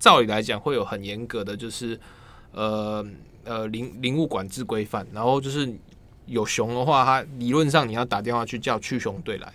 [0.00, 1.98] 照理来讲会有很严格的就是
[2.50, 3.06] 呃
[3.44, 5.06] 呃林林务管制规范。
[5.12, 5.72] 然后就是
[6.26, 9.52] 有熊的话，它理论上你要打电话去叫驱熊队来。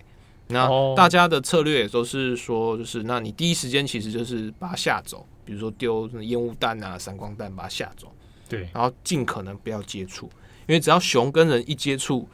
[0.52, 8.12] 那大家的策略也都是说，就是那你第一时间其实就是把它吓走，比如说丢烟雾弹啊、闪光弹把它吓走，
[8.50, 10.26] 对，然后尽可能不要接触，
[10.66, 12.28] 因为只要熊跟人一接触，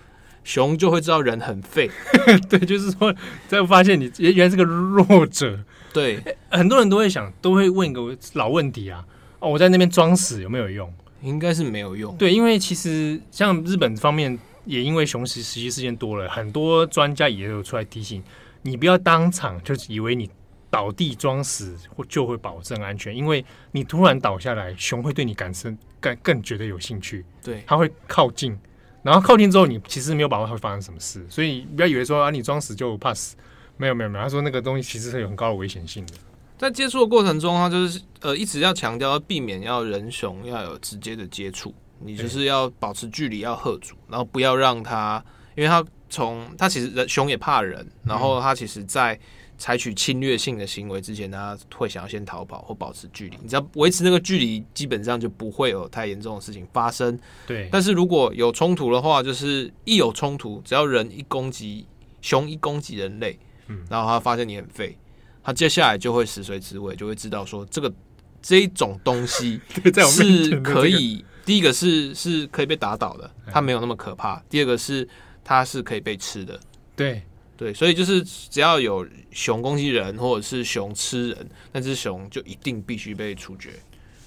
[0.46, 1.92] 熊就会知道人很废，
[2.50, 3.14] 对，就是说
[3.50, 5.60] 再发现你原来是个弱者，
[5.92, 9.06] 对，很多人都会想，都会问一个老问题啊，
[9.40, 10.90] 哦，我在那边装死有没有用？
[11.26, 14.40] 应该是没有用，对，因为其实像日本方面。
[14.68, 18.24] 也因为熊袭袭击事件多了，很多专家也有出来提醒
[18.64, 20.28] 你，不要当场就以为你
[20.72, 28.58] 倒地装死或就会保证安全，因为你突然倒下来，熊会对你感生更更觉得有兴趣，对，它会靠近，
[29.04, 33.36] 然后靠近之后，你其实没有把握它会发生什么事，所以不要以为说啊你装死就怕死，
[33.78, 36.14] 没有没有没有，他说那个东西其实是有很高的危险性的，
[36.58, 41.74] 在接触的过程中，他就是呃一直要强调要避免要人熊要有直接的接触。
[41.98, 45.24] 你就是要保持距离，要喝阻，然后不要让它，
[45.56, 49.18] 因为它从它其实人熊也怕人，然后它其实在
[49.58, 53.38] 采取侵略性的行为之前，它会想要先逃跑或保持距离。
[53.42, 57.18] 你只要维持那个距离，基本上就不会有太严重的事情发生。
[57.48, 61.88] 对，但是如果有冲突的话，就是一有冲突，只要人一攻击
[62.20, 64.98] 熊一攻击人类，嗯，然后他发现你很废，
[65.46, 67.94] 他接下来就会食髓知味，就会知道说这个
[68.42, 69.62] 这一种东西
[70.10, 71.24] 是可以。
[71.46, 74.44] 第一个是是可以被打倒的，它没有那么可怕。
[74.50, 75.08] 第二个是
[75.44, 76.60] 它是可以被吃的，
[76.96, 77.22] 对
[77.56, 83.70] 对，所以就是只要有熊攻击人或者是熊吃人，那只熊就一定必须被处决。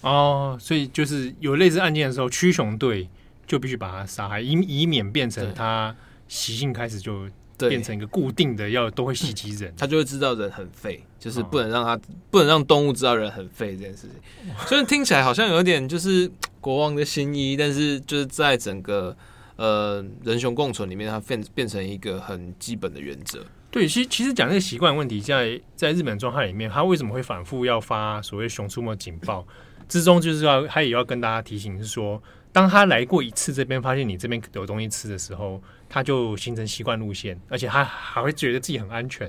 [0.03, 3.09] 哦，所以就是有类似案件的时候，驱熊队
[3.49, 5.93] 就必须把它杀害，以以免变成它
[6.29, 7.29] 习性开始就。
[7.69, 14.55] 变成一个固定的，要都会袭击人，他就会知道人很废，就是不能让他不能让动物知道人很废这件事情。
[14.69, 19.17] 虽然听起来好像有点就是国王的新衣，但是就是在整个
[19.57, 23.45] 呃人熊共存里面，它变变成一个很基本的原则。
[23.73, 29.45] 对，其实其实讲这个习惯问题，在在日本状态里面，他为什么会反复要发所谓熊出没警报
[29.89, 35.63] 之中，就是要他也要跟大家提醒是说，当他来过一次这边，发现你这边有东西吃的时候。
[35.91, 39.27] 他就形成习惯路线，而且他还会觉得自己很安全，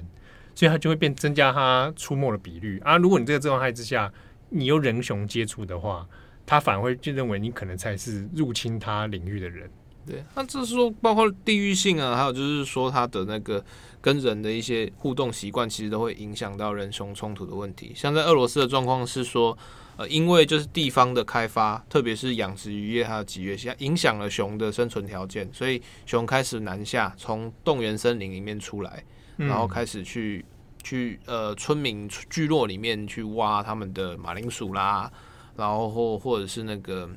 [0.53, 2.97] 所以他就会变增加他出没的比率啊。
[2.97, 4.11] 如果你这个状态之下，
[4.49, 6.05] 你又人熊接触的话，
[6.45, 9.71] 他反而会就认为你可能才是入侵他领域的人，
[10.05, 13.63] 对，那这是说包括地域性啊，还有就是说它的那个
[14.01, 17.93] 跟人的一些互动习惯，其实都会影响到人熊冲突的问题。
[17.95, 19.57] 像在俄罗斯的状况是说，
[19.99, 29.03] 呃，因为就是地方的开发，特别是养殖渔业还有集约下，影响了熊的生存条件，所以熊开始南下，从动员森林里面出来，
[29.35, 30.45] 然后开始去。
[30.81, 35.11] 去呃村民聚落里面去挖他们的马铃薯啦，
[35.57, 37.07] 然后或或者是那个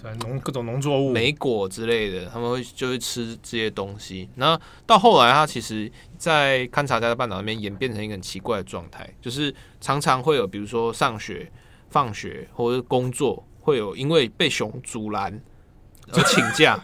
[0.00, 4.28] 对农各种农作物、莓果之类的，他们会就会吃这些东西。
[4.36, 11.50] 那到后来，它其实，在勘察加的半岛那边演变成一个很奇怪的状态，就是常常会有比如说上学、
[11.92, 15.40] 放学或者是工作，会有因为被熊阻拦。
[16.12, 16.78] 就请假，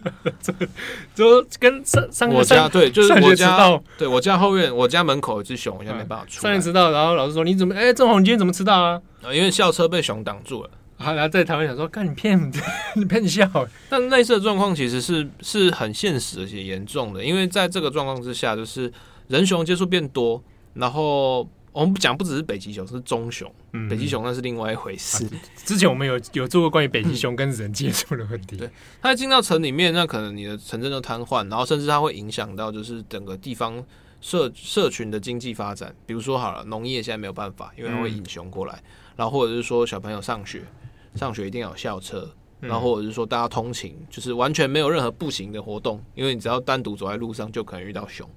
[1.15, 6.41] 就跟上上我家对，就是我家对我家后院，我家门口有只熊，我现在没办法出。
[6.41, 7.75] 上学迟到，然后老师说：“你怎么？
[7.75, 8.99] 哎，正好你今天怎么迟到啊？”
[9.35, 10.71] 因为校车被熊挡住了。
[10.99, 12.51] 然后在台湾想说：“看你骗
[12.95, 13.47] 你 骗笑。”
[13.91, 18.91] 但类似的状况其实是是很现实而且严重的，因为在这个状况之下，就是
[19.27, 20.43] 人熊接触变多，
[20.75, 21.47] 然后。
[21.79, 23.49] 我们不讲，不只是北极熊，是棕熊。
[23.73, 25.25] 嗯、北极熊那是另外一回事。
[25.27, 25.31] 啊、
[25.65, 28.57] 之前我们有有做过关于北极熊跟人接触的问题。
[28.57, 28.69] 对，
[29.01, 33.81] 它进到城里面，那可能你的城镇就瘫痪，然后甚至它会影响到就是整个地方
[34.21, 35.95] 社社群的经济发展。
[36.05, 38.75] 比如说好了，农业现在没有办法，因为它会引熊过来。
[38.75, 38.83] 嗯、
[39.19, 40.65] 然后或者是说小朋友上学，
[41.15, 42.29] 上学一定要有校车。
[42.61, 48.29] 然后或者是说大家通勤，就是完全没有任何步行的活动，因为你只要单独走在路上，就可能遇到熊。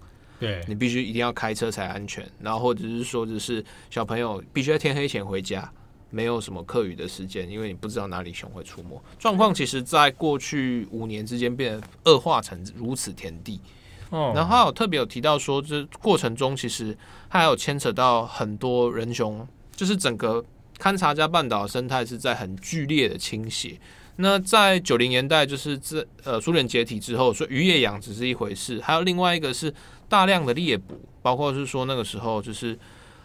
[0.42, 5.72] 对，你必须一定要开车才安全，然后或者是说，就是小朋友必须在天黑前回家，
[6.10, 9.00] 没有什么课余的时间，因为你不知道哪里熊会出没。
[9.20, 13.62] 状况其实在过去五年之间变得恶化成如此田地。
[14.10, 16.98] 哦，然后还有特别有提到说，这过程中其实
[17.30, 20.44] 它还有牵扯到很多人熊，就是整个
[20.80, 23.80] 勘察加半岛生态是在很剧烈的倾斜。
[24.16, 29.72] 那在九零年代，就是这呃苏联解体之后，所以渔业养殖是一回事，还有另外一个是。
[30.12, 32.78] 大量的猎捕，包括是说那个时候就是，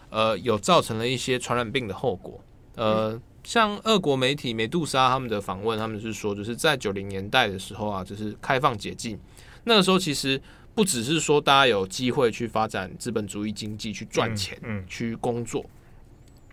[0.09, 2.41] 呃，有造成了一些传染病的后果。
[2.75, 9.19] 呃，像俄国媒体梅杜莎他们的访问，他们是说，就是在九零年代的时候啊，就是开放解禁，
[9.65, 10.41] 那个时候其实
[10.73, 15.65] 不只是说大家有机会去发展资本主义经济去赚钱，嗯，去工作，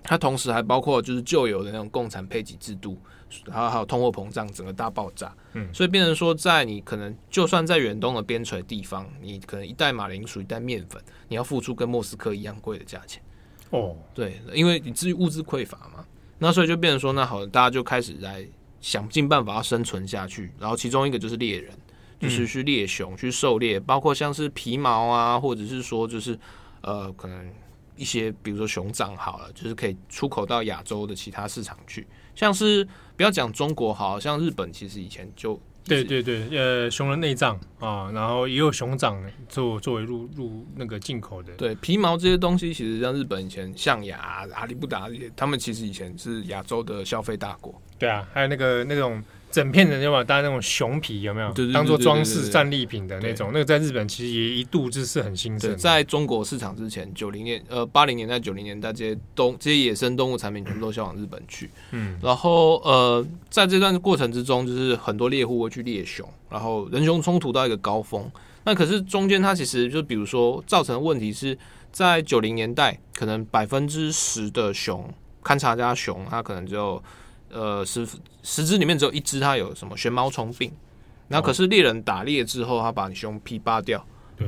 [0.05, 2.97] 它同时还包括就是旧有的那种共产配给制度。
[3.47, 13.21] 然后还有通货膨胀，整个大爆炸，嗯，所以变成说，在你可能就算在远东的边陲地方，你可能一袋马铃薯、一袋面粉，你要付出跟莫斯科一样贵的价钱。
[13.71, 16.07] 哦，对，因为你至于物资匮乏嘛，
[16.39, 18.47] 那所以就变成说，那好，大家就开始来
[18.81, 20.53] 想尽办法要生存下去。
[20.61, 21.77] 然后其中一个就是猎人，
[22.21, 26.39] 就是去猎熊、去狩猎，包括像是皮毛啊，或者是说就是
[26.83, 27.53] 呃，可能
[27.97, 32.87] 一些比如说熊掌好了，就是可以出口到亚洲的其他市场去，像是。
[33.17, 41.55] 不要讲中国好，像日本其实以前就对对对，呃，熊的内脏啊，然后也有熊掌作作为入入那个进口的。
[41.55, 47.81] 对，皮毛这些东西，其实像日本以前象牙、阿里不达他们其实以前是亚洲的消费大国。
[48.01, 49.23] 对啊，还有那个那种。
[49.55, 51.53] 整片人，就把搭那种熊皮有没有？
[51.73, 55.77] 当做装饰战利品的那种，那个在日本其实也一度就是很兴盛。
[55.77, 61.71] 在中国市场之前，九零年呃八零年代九零年代这些东这些野生动物产品全部都销往日本去。
[61.93, 68.29] 嗯，然后呃在这段过程之中，就是很多猎户会去猎熊，然后人熊冲突到一个高峰。
[68.65, 71.57] 那可是中间它其实就比如说造成的问题是
[71.93, 75.09] 在九零年代，可能百分之十的熊
[75.45, 77.01] 勘察家熊，它可能就。
[77.55, 78.05] 呃，十
[78.43, 80.73] 十只里面只有一只，它有什么旋毛虫病。
[81.29, 84.05] 那可是猎人打猎之后，他把你熊皮扒掉，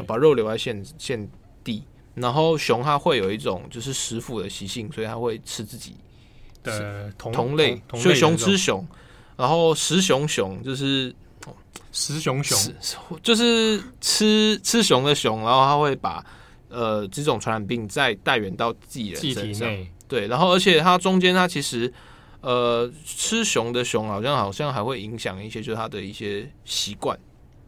[0.06, 1.28] 把肉留在现现
[1.64, 1.84] 地。
[2.14, 5.94] 然后熊它会有一种就是食腐的习性，所以它会吃自己
[6.62, 8.86] 的同同类，所以熊吃熊。
[9.36, 11.14] 然后食熊熊就是
[11.92, 12.58] 食熊熊，
[13.22, 16.24] 就是吃吃熊的熊，然后它会把
[16.68, 19.86] 呃这种传染病再带源到自己人身上。
[20.08, 21.92] 对，然后而且它中间它其实。
[22.46, 27.18] 呃，吃熊的熊好像好像还会影响一些，就是它的一些习惯，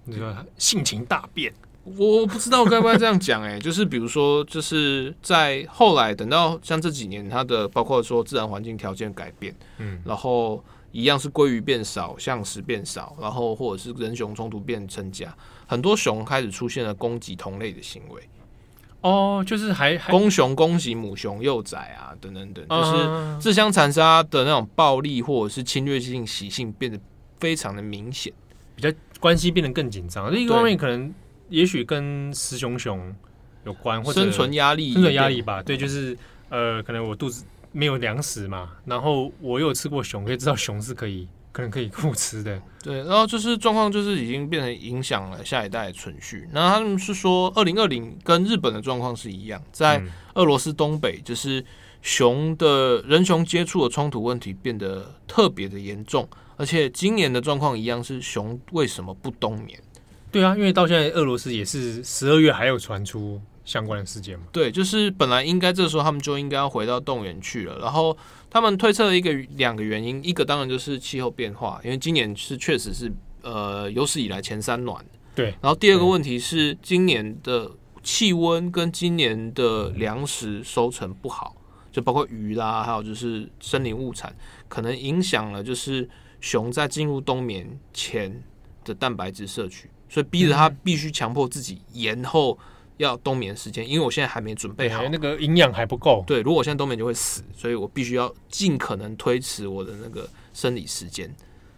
[0.04, 1.52] 那个性情大变。
[1.82, 10.62] 我不知道该不该这样讲，哎，就是比如说，就是在后来等到像这几年，它的包括说自然环境条件改变，嗯，然后
[10.92, 18.22] 一样是鲑鱼变少，象食变少，然后或者是人熊冲突变增加，很多熊开始出现了攻击同类的行为。
[19.01, 26.99] 哦，就是还公熊攻击母熊幼崽啊，等等等，就是自相残杀的那种暴力或者是侵略性习性变得
[27.38, 28.32] 非常的明显，
[28.74, 30.32] 比较关系变得更紧张。
[30.34, 31.14] 另一方面，可能
[31.49, 33.14] 也许跟雌熊熊
[33.64, 35.62] 有关，或者生存压力、生存压力吧。
[35.62, 36.18] 对，就是
[36.49, 41.28] 呃，可能我肚子没有粮食嘛，然后我有吃过熊，可以知道熊是可以。
[41.59, 42.62] 可能可以互吃的。
[42.84, 46.48] 对，然后就是状况就是已经变成影响了下一代的存续。
[46.52, 50.00] 那他们是说，二零二零跟日本的状况是一样，在
[50.34, 51.64] 俄罗斯东北，就是
[52.00, 59.76] 熊的人熊接触的冲突问题变得特别的严重，而且今年的状况一样是熊为什么不冬眠？
[60.30, 64.46] 对啊，因为到现在俄罗斯也是十二月还有传出相关的事件嘛。
[64.50, 68.16] 对，就是本来应该这时候他们就应该要回到动员去了，然后。
[68.50, 73.12] 他们推测了一个两个原因，一个当然就是气候变化，因为今年是确实是
[73.42, 75.04] 呃有史以来前三暖。
[75.34, 75.54] 对。
[75.60, 77.70] 然后第二个问题是今年的
[78.02, 81.54] 气温跟今年的粮食收成不好，
[81.92, 84.34] 就包括鱼啦，还有就是森林物产，
[84.66, 86.08] 可能影响了就是
[86.40, 88.42] 熊在进入冬眠前
[88.82, 92.58] 的蛋白质摄取，所以逼着它必须强迫自己延后。
[92.99, 96.22] 要冬眠时间，因为我现在还没准备好，那个营养还不够。
[96.26, 101.34] 对，如果我现在冬眠就会死，所以我必须要尽可能推迟我的那个生理时间。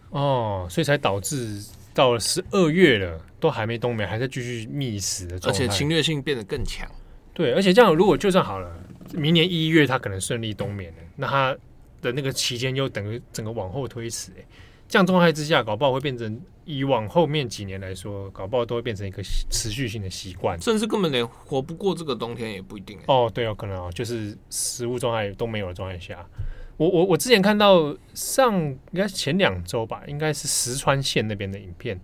[0.09, 1.63] 哦，所以才导致
[1.93, 6.89] 到了十二月了，都还没冬眠，还在继续觅食的状态，而且侵略性变得更强。
[7.33, 8.69] 对，而且这样如果就算好了，
[9.13, 11.57] 明年一月他可能顺利冬眠了，那他
[12.01, 14.43] 的那个期间又等于整个往后推迟，哎。
[14.91, 22.99] 这样状态之下，搞不好会变成以往后面几年来说，搞不好都会变成一个持续性的习惯，甚至根本连活不过这个冬天也不一定。
[23.07, 26.27] 哦，对，有可能哦，就是食物状态都没有的状态下，
[26.75, 31.97] 我我我之前看到上应该是前两周吧，应该是石川县那边的影片，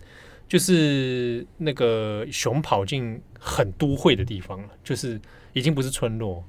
[0.47, 5.19] 就是那个熊跑进很都会的地方了，就是
[5.51, 6.41] 已经不是村落，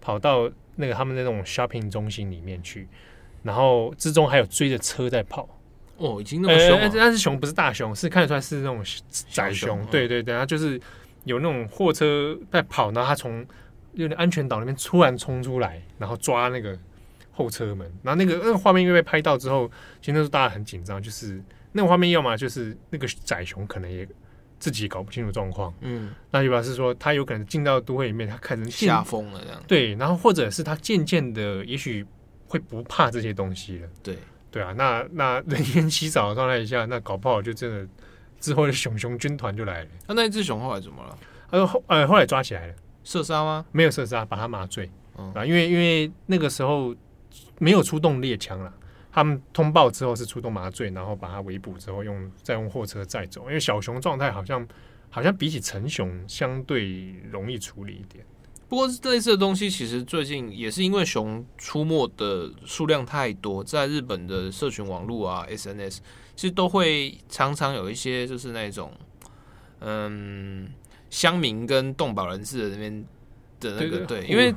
[0.00, 2.86] 跑到那个他们那种 shopping 中心里面去，
[3.42, 5.48] 然后之中还有追着车在跑。
[6.00, 8.82] 哦，已经那么凶了，啊，但是熊不是大熊，是看得出来是那种
[9.30, 9.68] 窄熊。
[9.68, 10.80] 熊对对对，它就是
[11.24, 13.46] 有那种货车在跑，然后它从
[13.92, 16.74] 有点安全岛那边突然冲出来，然后抓那个
[17.30, 19.70] 后车门，然后那个那个画面因为被拍到之后，
[20.00, 21.38] 其实那时候大家很紧张，就是
[21.72, 24.08] 那个画面要么就是那个窄熊可能也
[24.58, 32.06] 自己搞不清楚状况，嗯，那就表示说他有可能进到都会里面，他可能吓疯了这样，对，然后或者是他渐渐的也许
[32.46, 34.16] 会不怕这些东西了，对。
[34.50, 37.88] 对啊，那那人烟稀少的状态下，那搞不好就真的
[38.40, 39.90] 之后的熊熊军团就来了。
[40.08, 41.18] 那那一只熊后来怎么了？
[41.50, 42.74] 呃后呃后来抓起来了，
[43.04, 43.64] 射杀吗？
[43.72, 44.90] 没有射杀，把它麻醉。
[45.18, 46.94] 嗯、啊，因为因为那个时候
[47.58, 48.72] 没有出动猎枪了，
[49.12, 53.42] 他们通报之后是出动麻醉，然后把它围捕之后用再用货车载走。
[53.42, 54.66] 因为小熊状态好像
[55.10, 58.24] 好像比起成熊相对容易处理一点。
[58.70, 65.98] 不过类似的东西，其实最近也是因为熊出没的数量太多，在日本的社群网络啊、SNS，
[66.36, 68.92] 其实都会常常有一些就是那种，
[69.80, 70.70] 嗯，
[71.10, 73.04] 乡民跟动保人士的那边
[73.58, 74.54] 的那个对，因为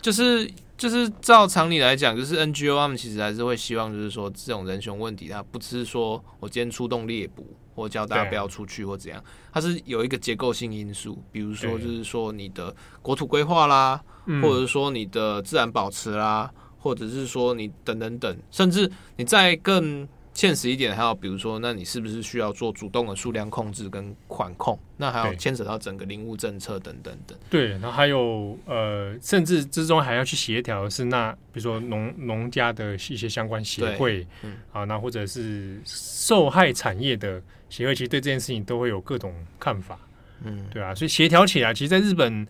[0.00, 0.48] 就是。
[0.80, 14.00] 就是照常理来讲，就是 NGO 他们其实还是会希望，就是说这种人熊问题，它不只是说我今天出动猎捕，或叫大家不要出去或怎样，它是有一个结构性因素，比如说就是说你的国土规划啦，
[14.42, 20.08] 或者是说你的自然保持啦，或者是说你等等等，甚至你在更。
[20.32, 24.78] 现实一点，还有比如说，那你是不是需要做主动的数量控制跟管控？
[24.96, 27.36] 那还有牵扯到整个林务政策等等等。
[27.50, 39.98] 对，然后还有呃，甚至之中还要去协调是，那比如说农农家的一些相关协会，嗯，啊，那或者是受害产业的协会，其实对这件事情都会有各种看法，
[40.44, 42.46] 嗯，对啊，所以协调起来，其实在日本。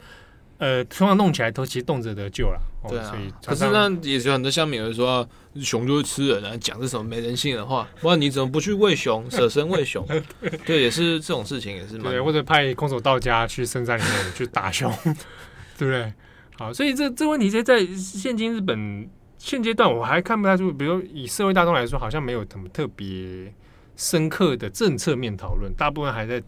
[0.61, 3.11] 呃，通常弄起来都其实动辄得救了，对啊。
[3.11, 5.26] 所以可是那也有很多乡民会说，
[5.62, 7.88] 熊就是吃人啊，讲这什么没人性的话。
[8.02, 10.06] 不然你怎么不去喂熊，舍身喂熊？
[10.66, 12.12] 对，也是这种事情，也是蛮。
[12.12, 14.92] 对，或者派空手道家去深山里面去打熊，
[15.78, 16.12] 对不对？
[16.58, 19.08] 好，所以这这问题在在现今日本
[19.38, 23.50] 现阶段，我还看不太出，比如以社会大众来说，好像没有什么特别
[23.96, 26.42] 深刻的政策面讨论，大部分还在，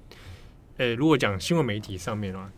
[0.76, 2.50] 诶，如果讲新闻媒体上面啊。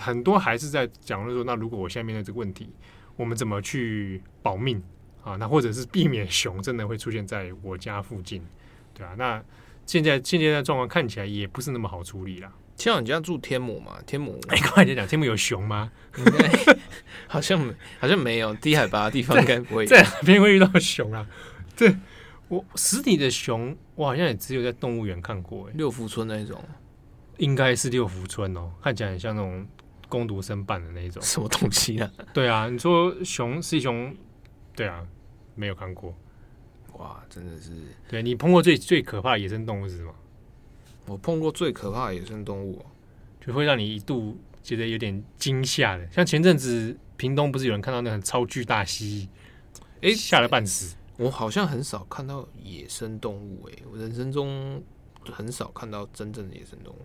[0.00, 2.70] 很多还是在讲论说，那如果我现在面对这个问题，
[3.16, 4.82] 我们怎么去保命
[5.24, 5.36] 啊？
[5.36, 8.42] 那或者是避免熊真的会出现在我家附近，
[8.94, 9.42] 对啊，那
[9.86, 12.52] 现在现在的状况看起来也不是那么好处理啦。
[12.76, 13.98] 像你家住天母嘛？
[14.06, 15.90] 天母， 哎，刚才讲天母有熊吗？
[17.26, 17.58] 好 像
[17.98, 21.26] 好像没有，低海拔的地方应该不会在哪边会遇到熊啊？
[21.76, 21.96] 对，
[22.46, 26.62] 我实体的熊，我好像也只有在动物园看过，六福村那种，
[27.38, 29.66] 应该是六福村哦，看起来很像那种。
[30.08, 32.10] 工读生办的那一种什么东西啊？
[32.32, 34.14] 对啊，你说熊是熊，
[34.74, 35.06] 对啊，
[35.54, 36.14] 没有看过。
[36.94, 37.70] 哇，真的是。
[38.08, 40.14] 对，你碰过最最可怕的野生动物是什么？
[41.06, 42.84] 我碰过最可怕的野生动物，
[43.40, 46.10] 就会让你一度觉得有点惊吓的。
[46.10, 49.28] 像前阵子屏东不是有人看到那很超巨大蜥
[50.02, 50.08] 蜴？
[50.08, 50.96] 哎，吓了半死。
[51.16, 54.82] 我好像很少看到野生动物、欸，哎，我人生中
[55.24, 56.98] 很少看到真正的野生动物。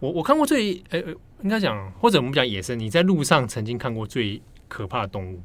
[0.00, 5.42] 我我看过最，哎、欸，应该讲，或者我们讲野生，你在路上曾经看过最可怕的动物，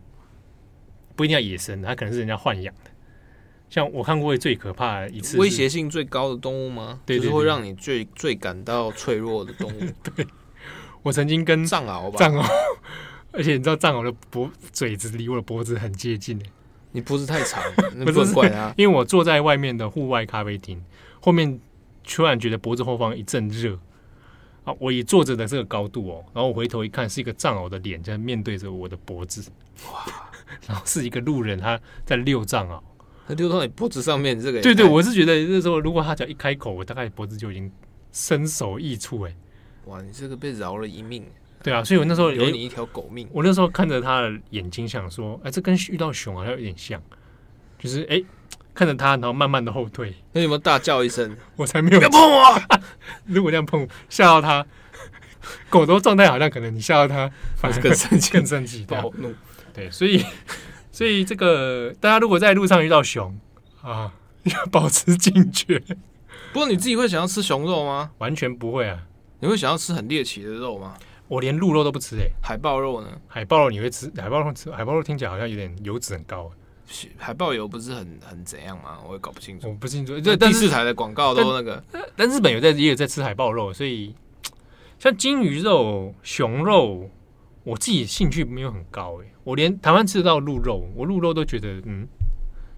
[1.15, 2.91] 不一定要野生，它可能是人家豢养的。
[3.69, 7.01] 像我看过最可怕的一次，威胁性最高的动物吗？
[7.05, 9.79] 对，就是会让你最最感到脆弱的动物。
[10.15, 10.25] 对，
[11.03, 12.45] 我曾经跟藏獒吧，藏獒，
[13.33, 16.45] 而且你知道藏獒的脖嘴子离我的脖子很接近的。
[16.93, 17.61] 你脖子太长，
[18.05, 18.73] 不能怪他。
[18.77, 20.81] 因为我坐在外面的户外咖啡厅，
[21.19, 21.59] 后面
[22.05, 23.77] 突然觉得脖子后方一阵热
[24.65, 24.75] 啊！
[24.79, 29.49] 我以坐着的这个高度哦，然后我回头一看，是一个藏獒的脸在面对着我的脖子，
[29.87, 30.29] 哇！
[30.67, 32.81] 然后是一个路人他在遛藏獒，
[33.27, 34.61] 他遛到你脖子上面这个。
[34.61, 37.71] 对对，我是觉得那时候如果他只要一开口，我大概脖子就已经
[38.11, 39.35] 身首异处哎！
[39.85, 41.25] 哇，你这个被饶了一命。
[41.63, 43.27] 对啊，所以我那时候留你一条狗命。
[43.31, 47.01] 我那时候看着他的眼睛，想说：“哎，这跟遇到熊好像有点像，
[47.79, 48.23] 就是哎，
[48.75, 50.13] 看着他，然后慢慢的后退。
[50.33, 51.35] 那有没有大叫一声？
[51.55, 52.61] 我才没有，不要碰我！
[53.25, 54.63] 如果这样碰，吓到他，
[55.69, 59.33] 狗的状态好像可能你吓到他，反而更生气，更生气，暴怒。
[59.73, 60.23] 对，所以，
[60.91, 63.39] 所以这个大家如果在路上遇到熊
[63.81, 64.13] 啊，
[64.43, 65.81] 要保持警觉。
[66.53, 68.11] 不过你自己会想要吃熊肉吗？
[68.19, 68.99] 完全不会啊！
[69.39, 70.95] 你会想要吃很猎奇的肉吗？
[71.27, 73.07] 我连鹿肉都不吃诶、欸，海豹肉呢？
[73.27, 74.11] 海豹肉你会吃？
[74.15, 74.71] 海豹肉吃？
[74.71, 76.51] 海豹肉听起来好像有点油脂很高。
[77.17, 78.99] 海豹油不是很很怎样吗？
[79.07, 79.67] 我也搞不清楚。
[79.69, 80.19] 我不清楚。
[80.19, 84.13] 这第四台的广告都那个，但，但日本有在也有在吃海豹肉，所以
[84.99, 87.09] 像鲸鱼肉、熊肉，
[87.63, 89.31] 我自己兴趣没有很高诶、欸。
[89.43, 92.07] 我连台湾吃得到鹿肉，我鹿肉都觉得嗯，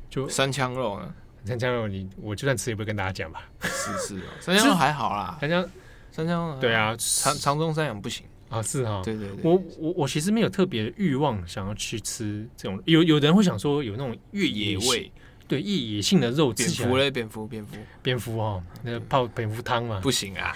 [0.10, 1.14] 就三枪肉呢？
[1.46, 3.50] 三枪肉你我就算吃也不会跟大家讲吧。
[3.62, 5.70] 是是哦，三枪肉还好啦， 三枪
[6.12, 8.26] 三枪对啊，长长中山羊不行。
[8.50, 15.12] 啊，是哈，对对对，我我我其实没有特别的欲望想要去吃这种，有有人会想说有那种越野味，
[15.48, 20.54] 对，越野性的肉，蝙蝠嘞，蝙蝠，蝙蝠，蝙蝠哦，那个泡蝙蝠汤嘛，不行啊，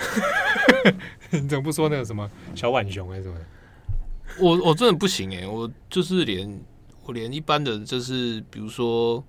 [1.31, 3.35] 你怎么不说那个什么小浣熊还是什么？
[4.39, 6.61] 我我真的不行哎，我就是连
[7.03, 9.21] 我连一般的就是比如说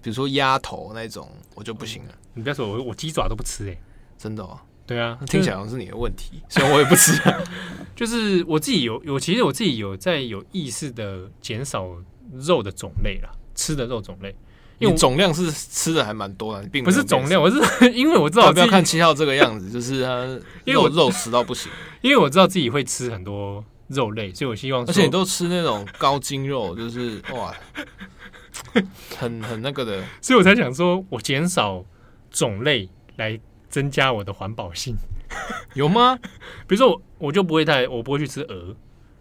[0.00, 3.76] 比如说鸭头那种我就不行了，你不要说我我鸡爪都不吃哎，
[4.16, 4.56] 真的哦。
[4.86, 7.12] 对啊，听起来好像是你的问题，虽然我也不吃。
[8.00, 11.86] 就是我自己有有，其实我自己有在有意识的减少
[12.32, 14.34] 肉的种类啦，吃的肉种类，
[14.78, 17.60] 因为总量是吃的还蛮多的，并不是总量，我是
[17.92, 20.24] 因为我知道我不要看七号这个样子，就是他
[20.64, 21.70] 因为我肉吃到不行，
[22.00, 27.54] 因为我知道自己会吃很多肉类，所以我希望，而且你都吃那种高筋肉，就是哇，
[29.18, 31.84] 很很那个的，所以我才想说我减少
[32.30, 33.38] 种类来。
[33.68, 34.96] 增加我的环保性
[35.74, 36.18] 有吗？
[36.66, 38.74] 比如说我我就不会太我不会去吃鹅，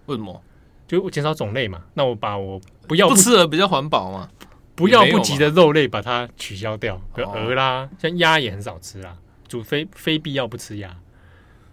[0.07, 0.41] 为什么？
[0.87, 1.83] 就减少种类嘛。
[1.93, 4.29] 那我把我不要不，不吃鹅比较环保嘛？
[4.75, 9.15] 不要不急的肉类把它取消掉，比如鹅啦，像鸭也很少吃啦，
[9.47, 10.95] 除非非必要不吃鸭，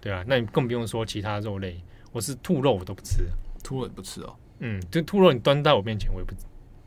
[0.01, 1.81] 对啊，那你更不用说其他肉类，
[2.13, 3.25] 我是兔肉我都不吃，
[3.63, 4.35] 兔肉也不吃哦。
[4.59, 6.35] 嗯，就兔肉你端到我面前我也不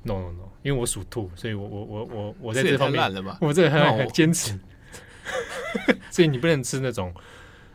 [0.04, 3.02] ，no no no，因为我属兔，所以我我我我我在这方面
[3.40, 4.60] 我这很坚持。
[6.10, 7.14] 所以你不能吃那种，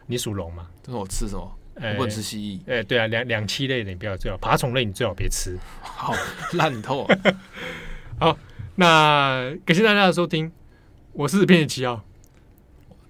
[0.07, 0.67] 你属龙嘛？
[0.83, 1.59] 但是我吃什么？
[1.81, 2.61] 欸、我不能吃蜥蜴。
[2.71, 5.59] 哎、欸，对啊，两两栖类的你不要最好，爬虫类你最好别吃。
[5.83, 6.15] 好
[6.53, 7.19] 烂透了。
[8.21, 8.39] 好，
[8.77, 10.53] 那感谢大家的收听，
[11.13, 12.05] 我是编辑七号。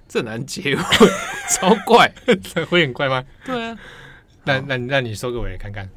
[0.09, 0.83] 这难结尾，
[1.57, 2.11] 超怪，
[2.71, 3.25] 会很怪吗？
[3.45, 3.79] 对啊。
[4.45, 5.89] 那那那你收个尾看看。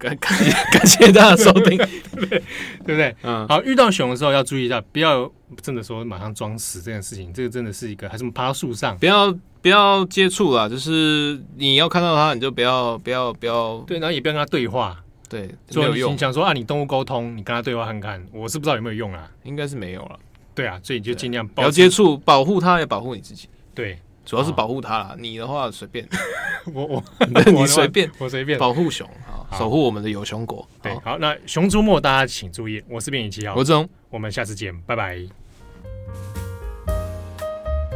[0.00, 1.76] 感 感谢感谢大家收听，
[2.16, 2.40] 对，对
[2.86, 3.14] 不对？
[3.22, 5.30] 嗯，好，遇到熊的时候要注意一下，不要
[5.60, 9.30] 真的说马上装死这件事情，这个真的是一个，还是爬树上，不要
[9.60, 14.96] 不要接触啦，就是你要看到它，你就不要不要不要，对，然后也不要跟它对话，
[15.28, 16.14] 对，没有用。
[16.14, 20.18] 你想说啊，你动物沟通，你跟它对话看看，我是不知道有没有用啊，应该是没有了。
[20.54, 23.48] 对啊，所以你就尽量不要接触，保护它也保护你自己。
[23.74, 23.98] 对。
[24.22, 26.06] 主要是保护它啦，你的话随便，
[26.72, 28.56] 我我你随便，我随便。
[28.56, 29.04] 保护熊。
[29.26, 30.66] 啊，守护我们的有熊国。
[30.82, 35.18] 对，好，那熊出没大家请注意，我是编辑七号，我是钟，我们下次见，拜拜。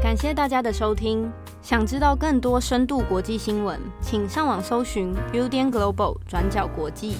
[0.02, 1.32] 感谢大家的收听，
[1.62, 7.16] 想知道更多深度国际新闻，请上网搜寻 Udan Global 转角国际。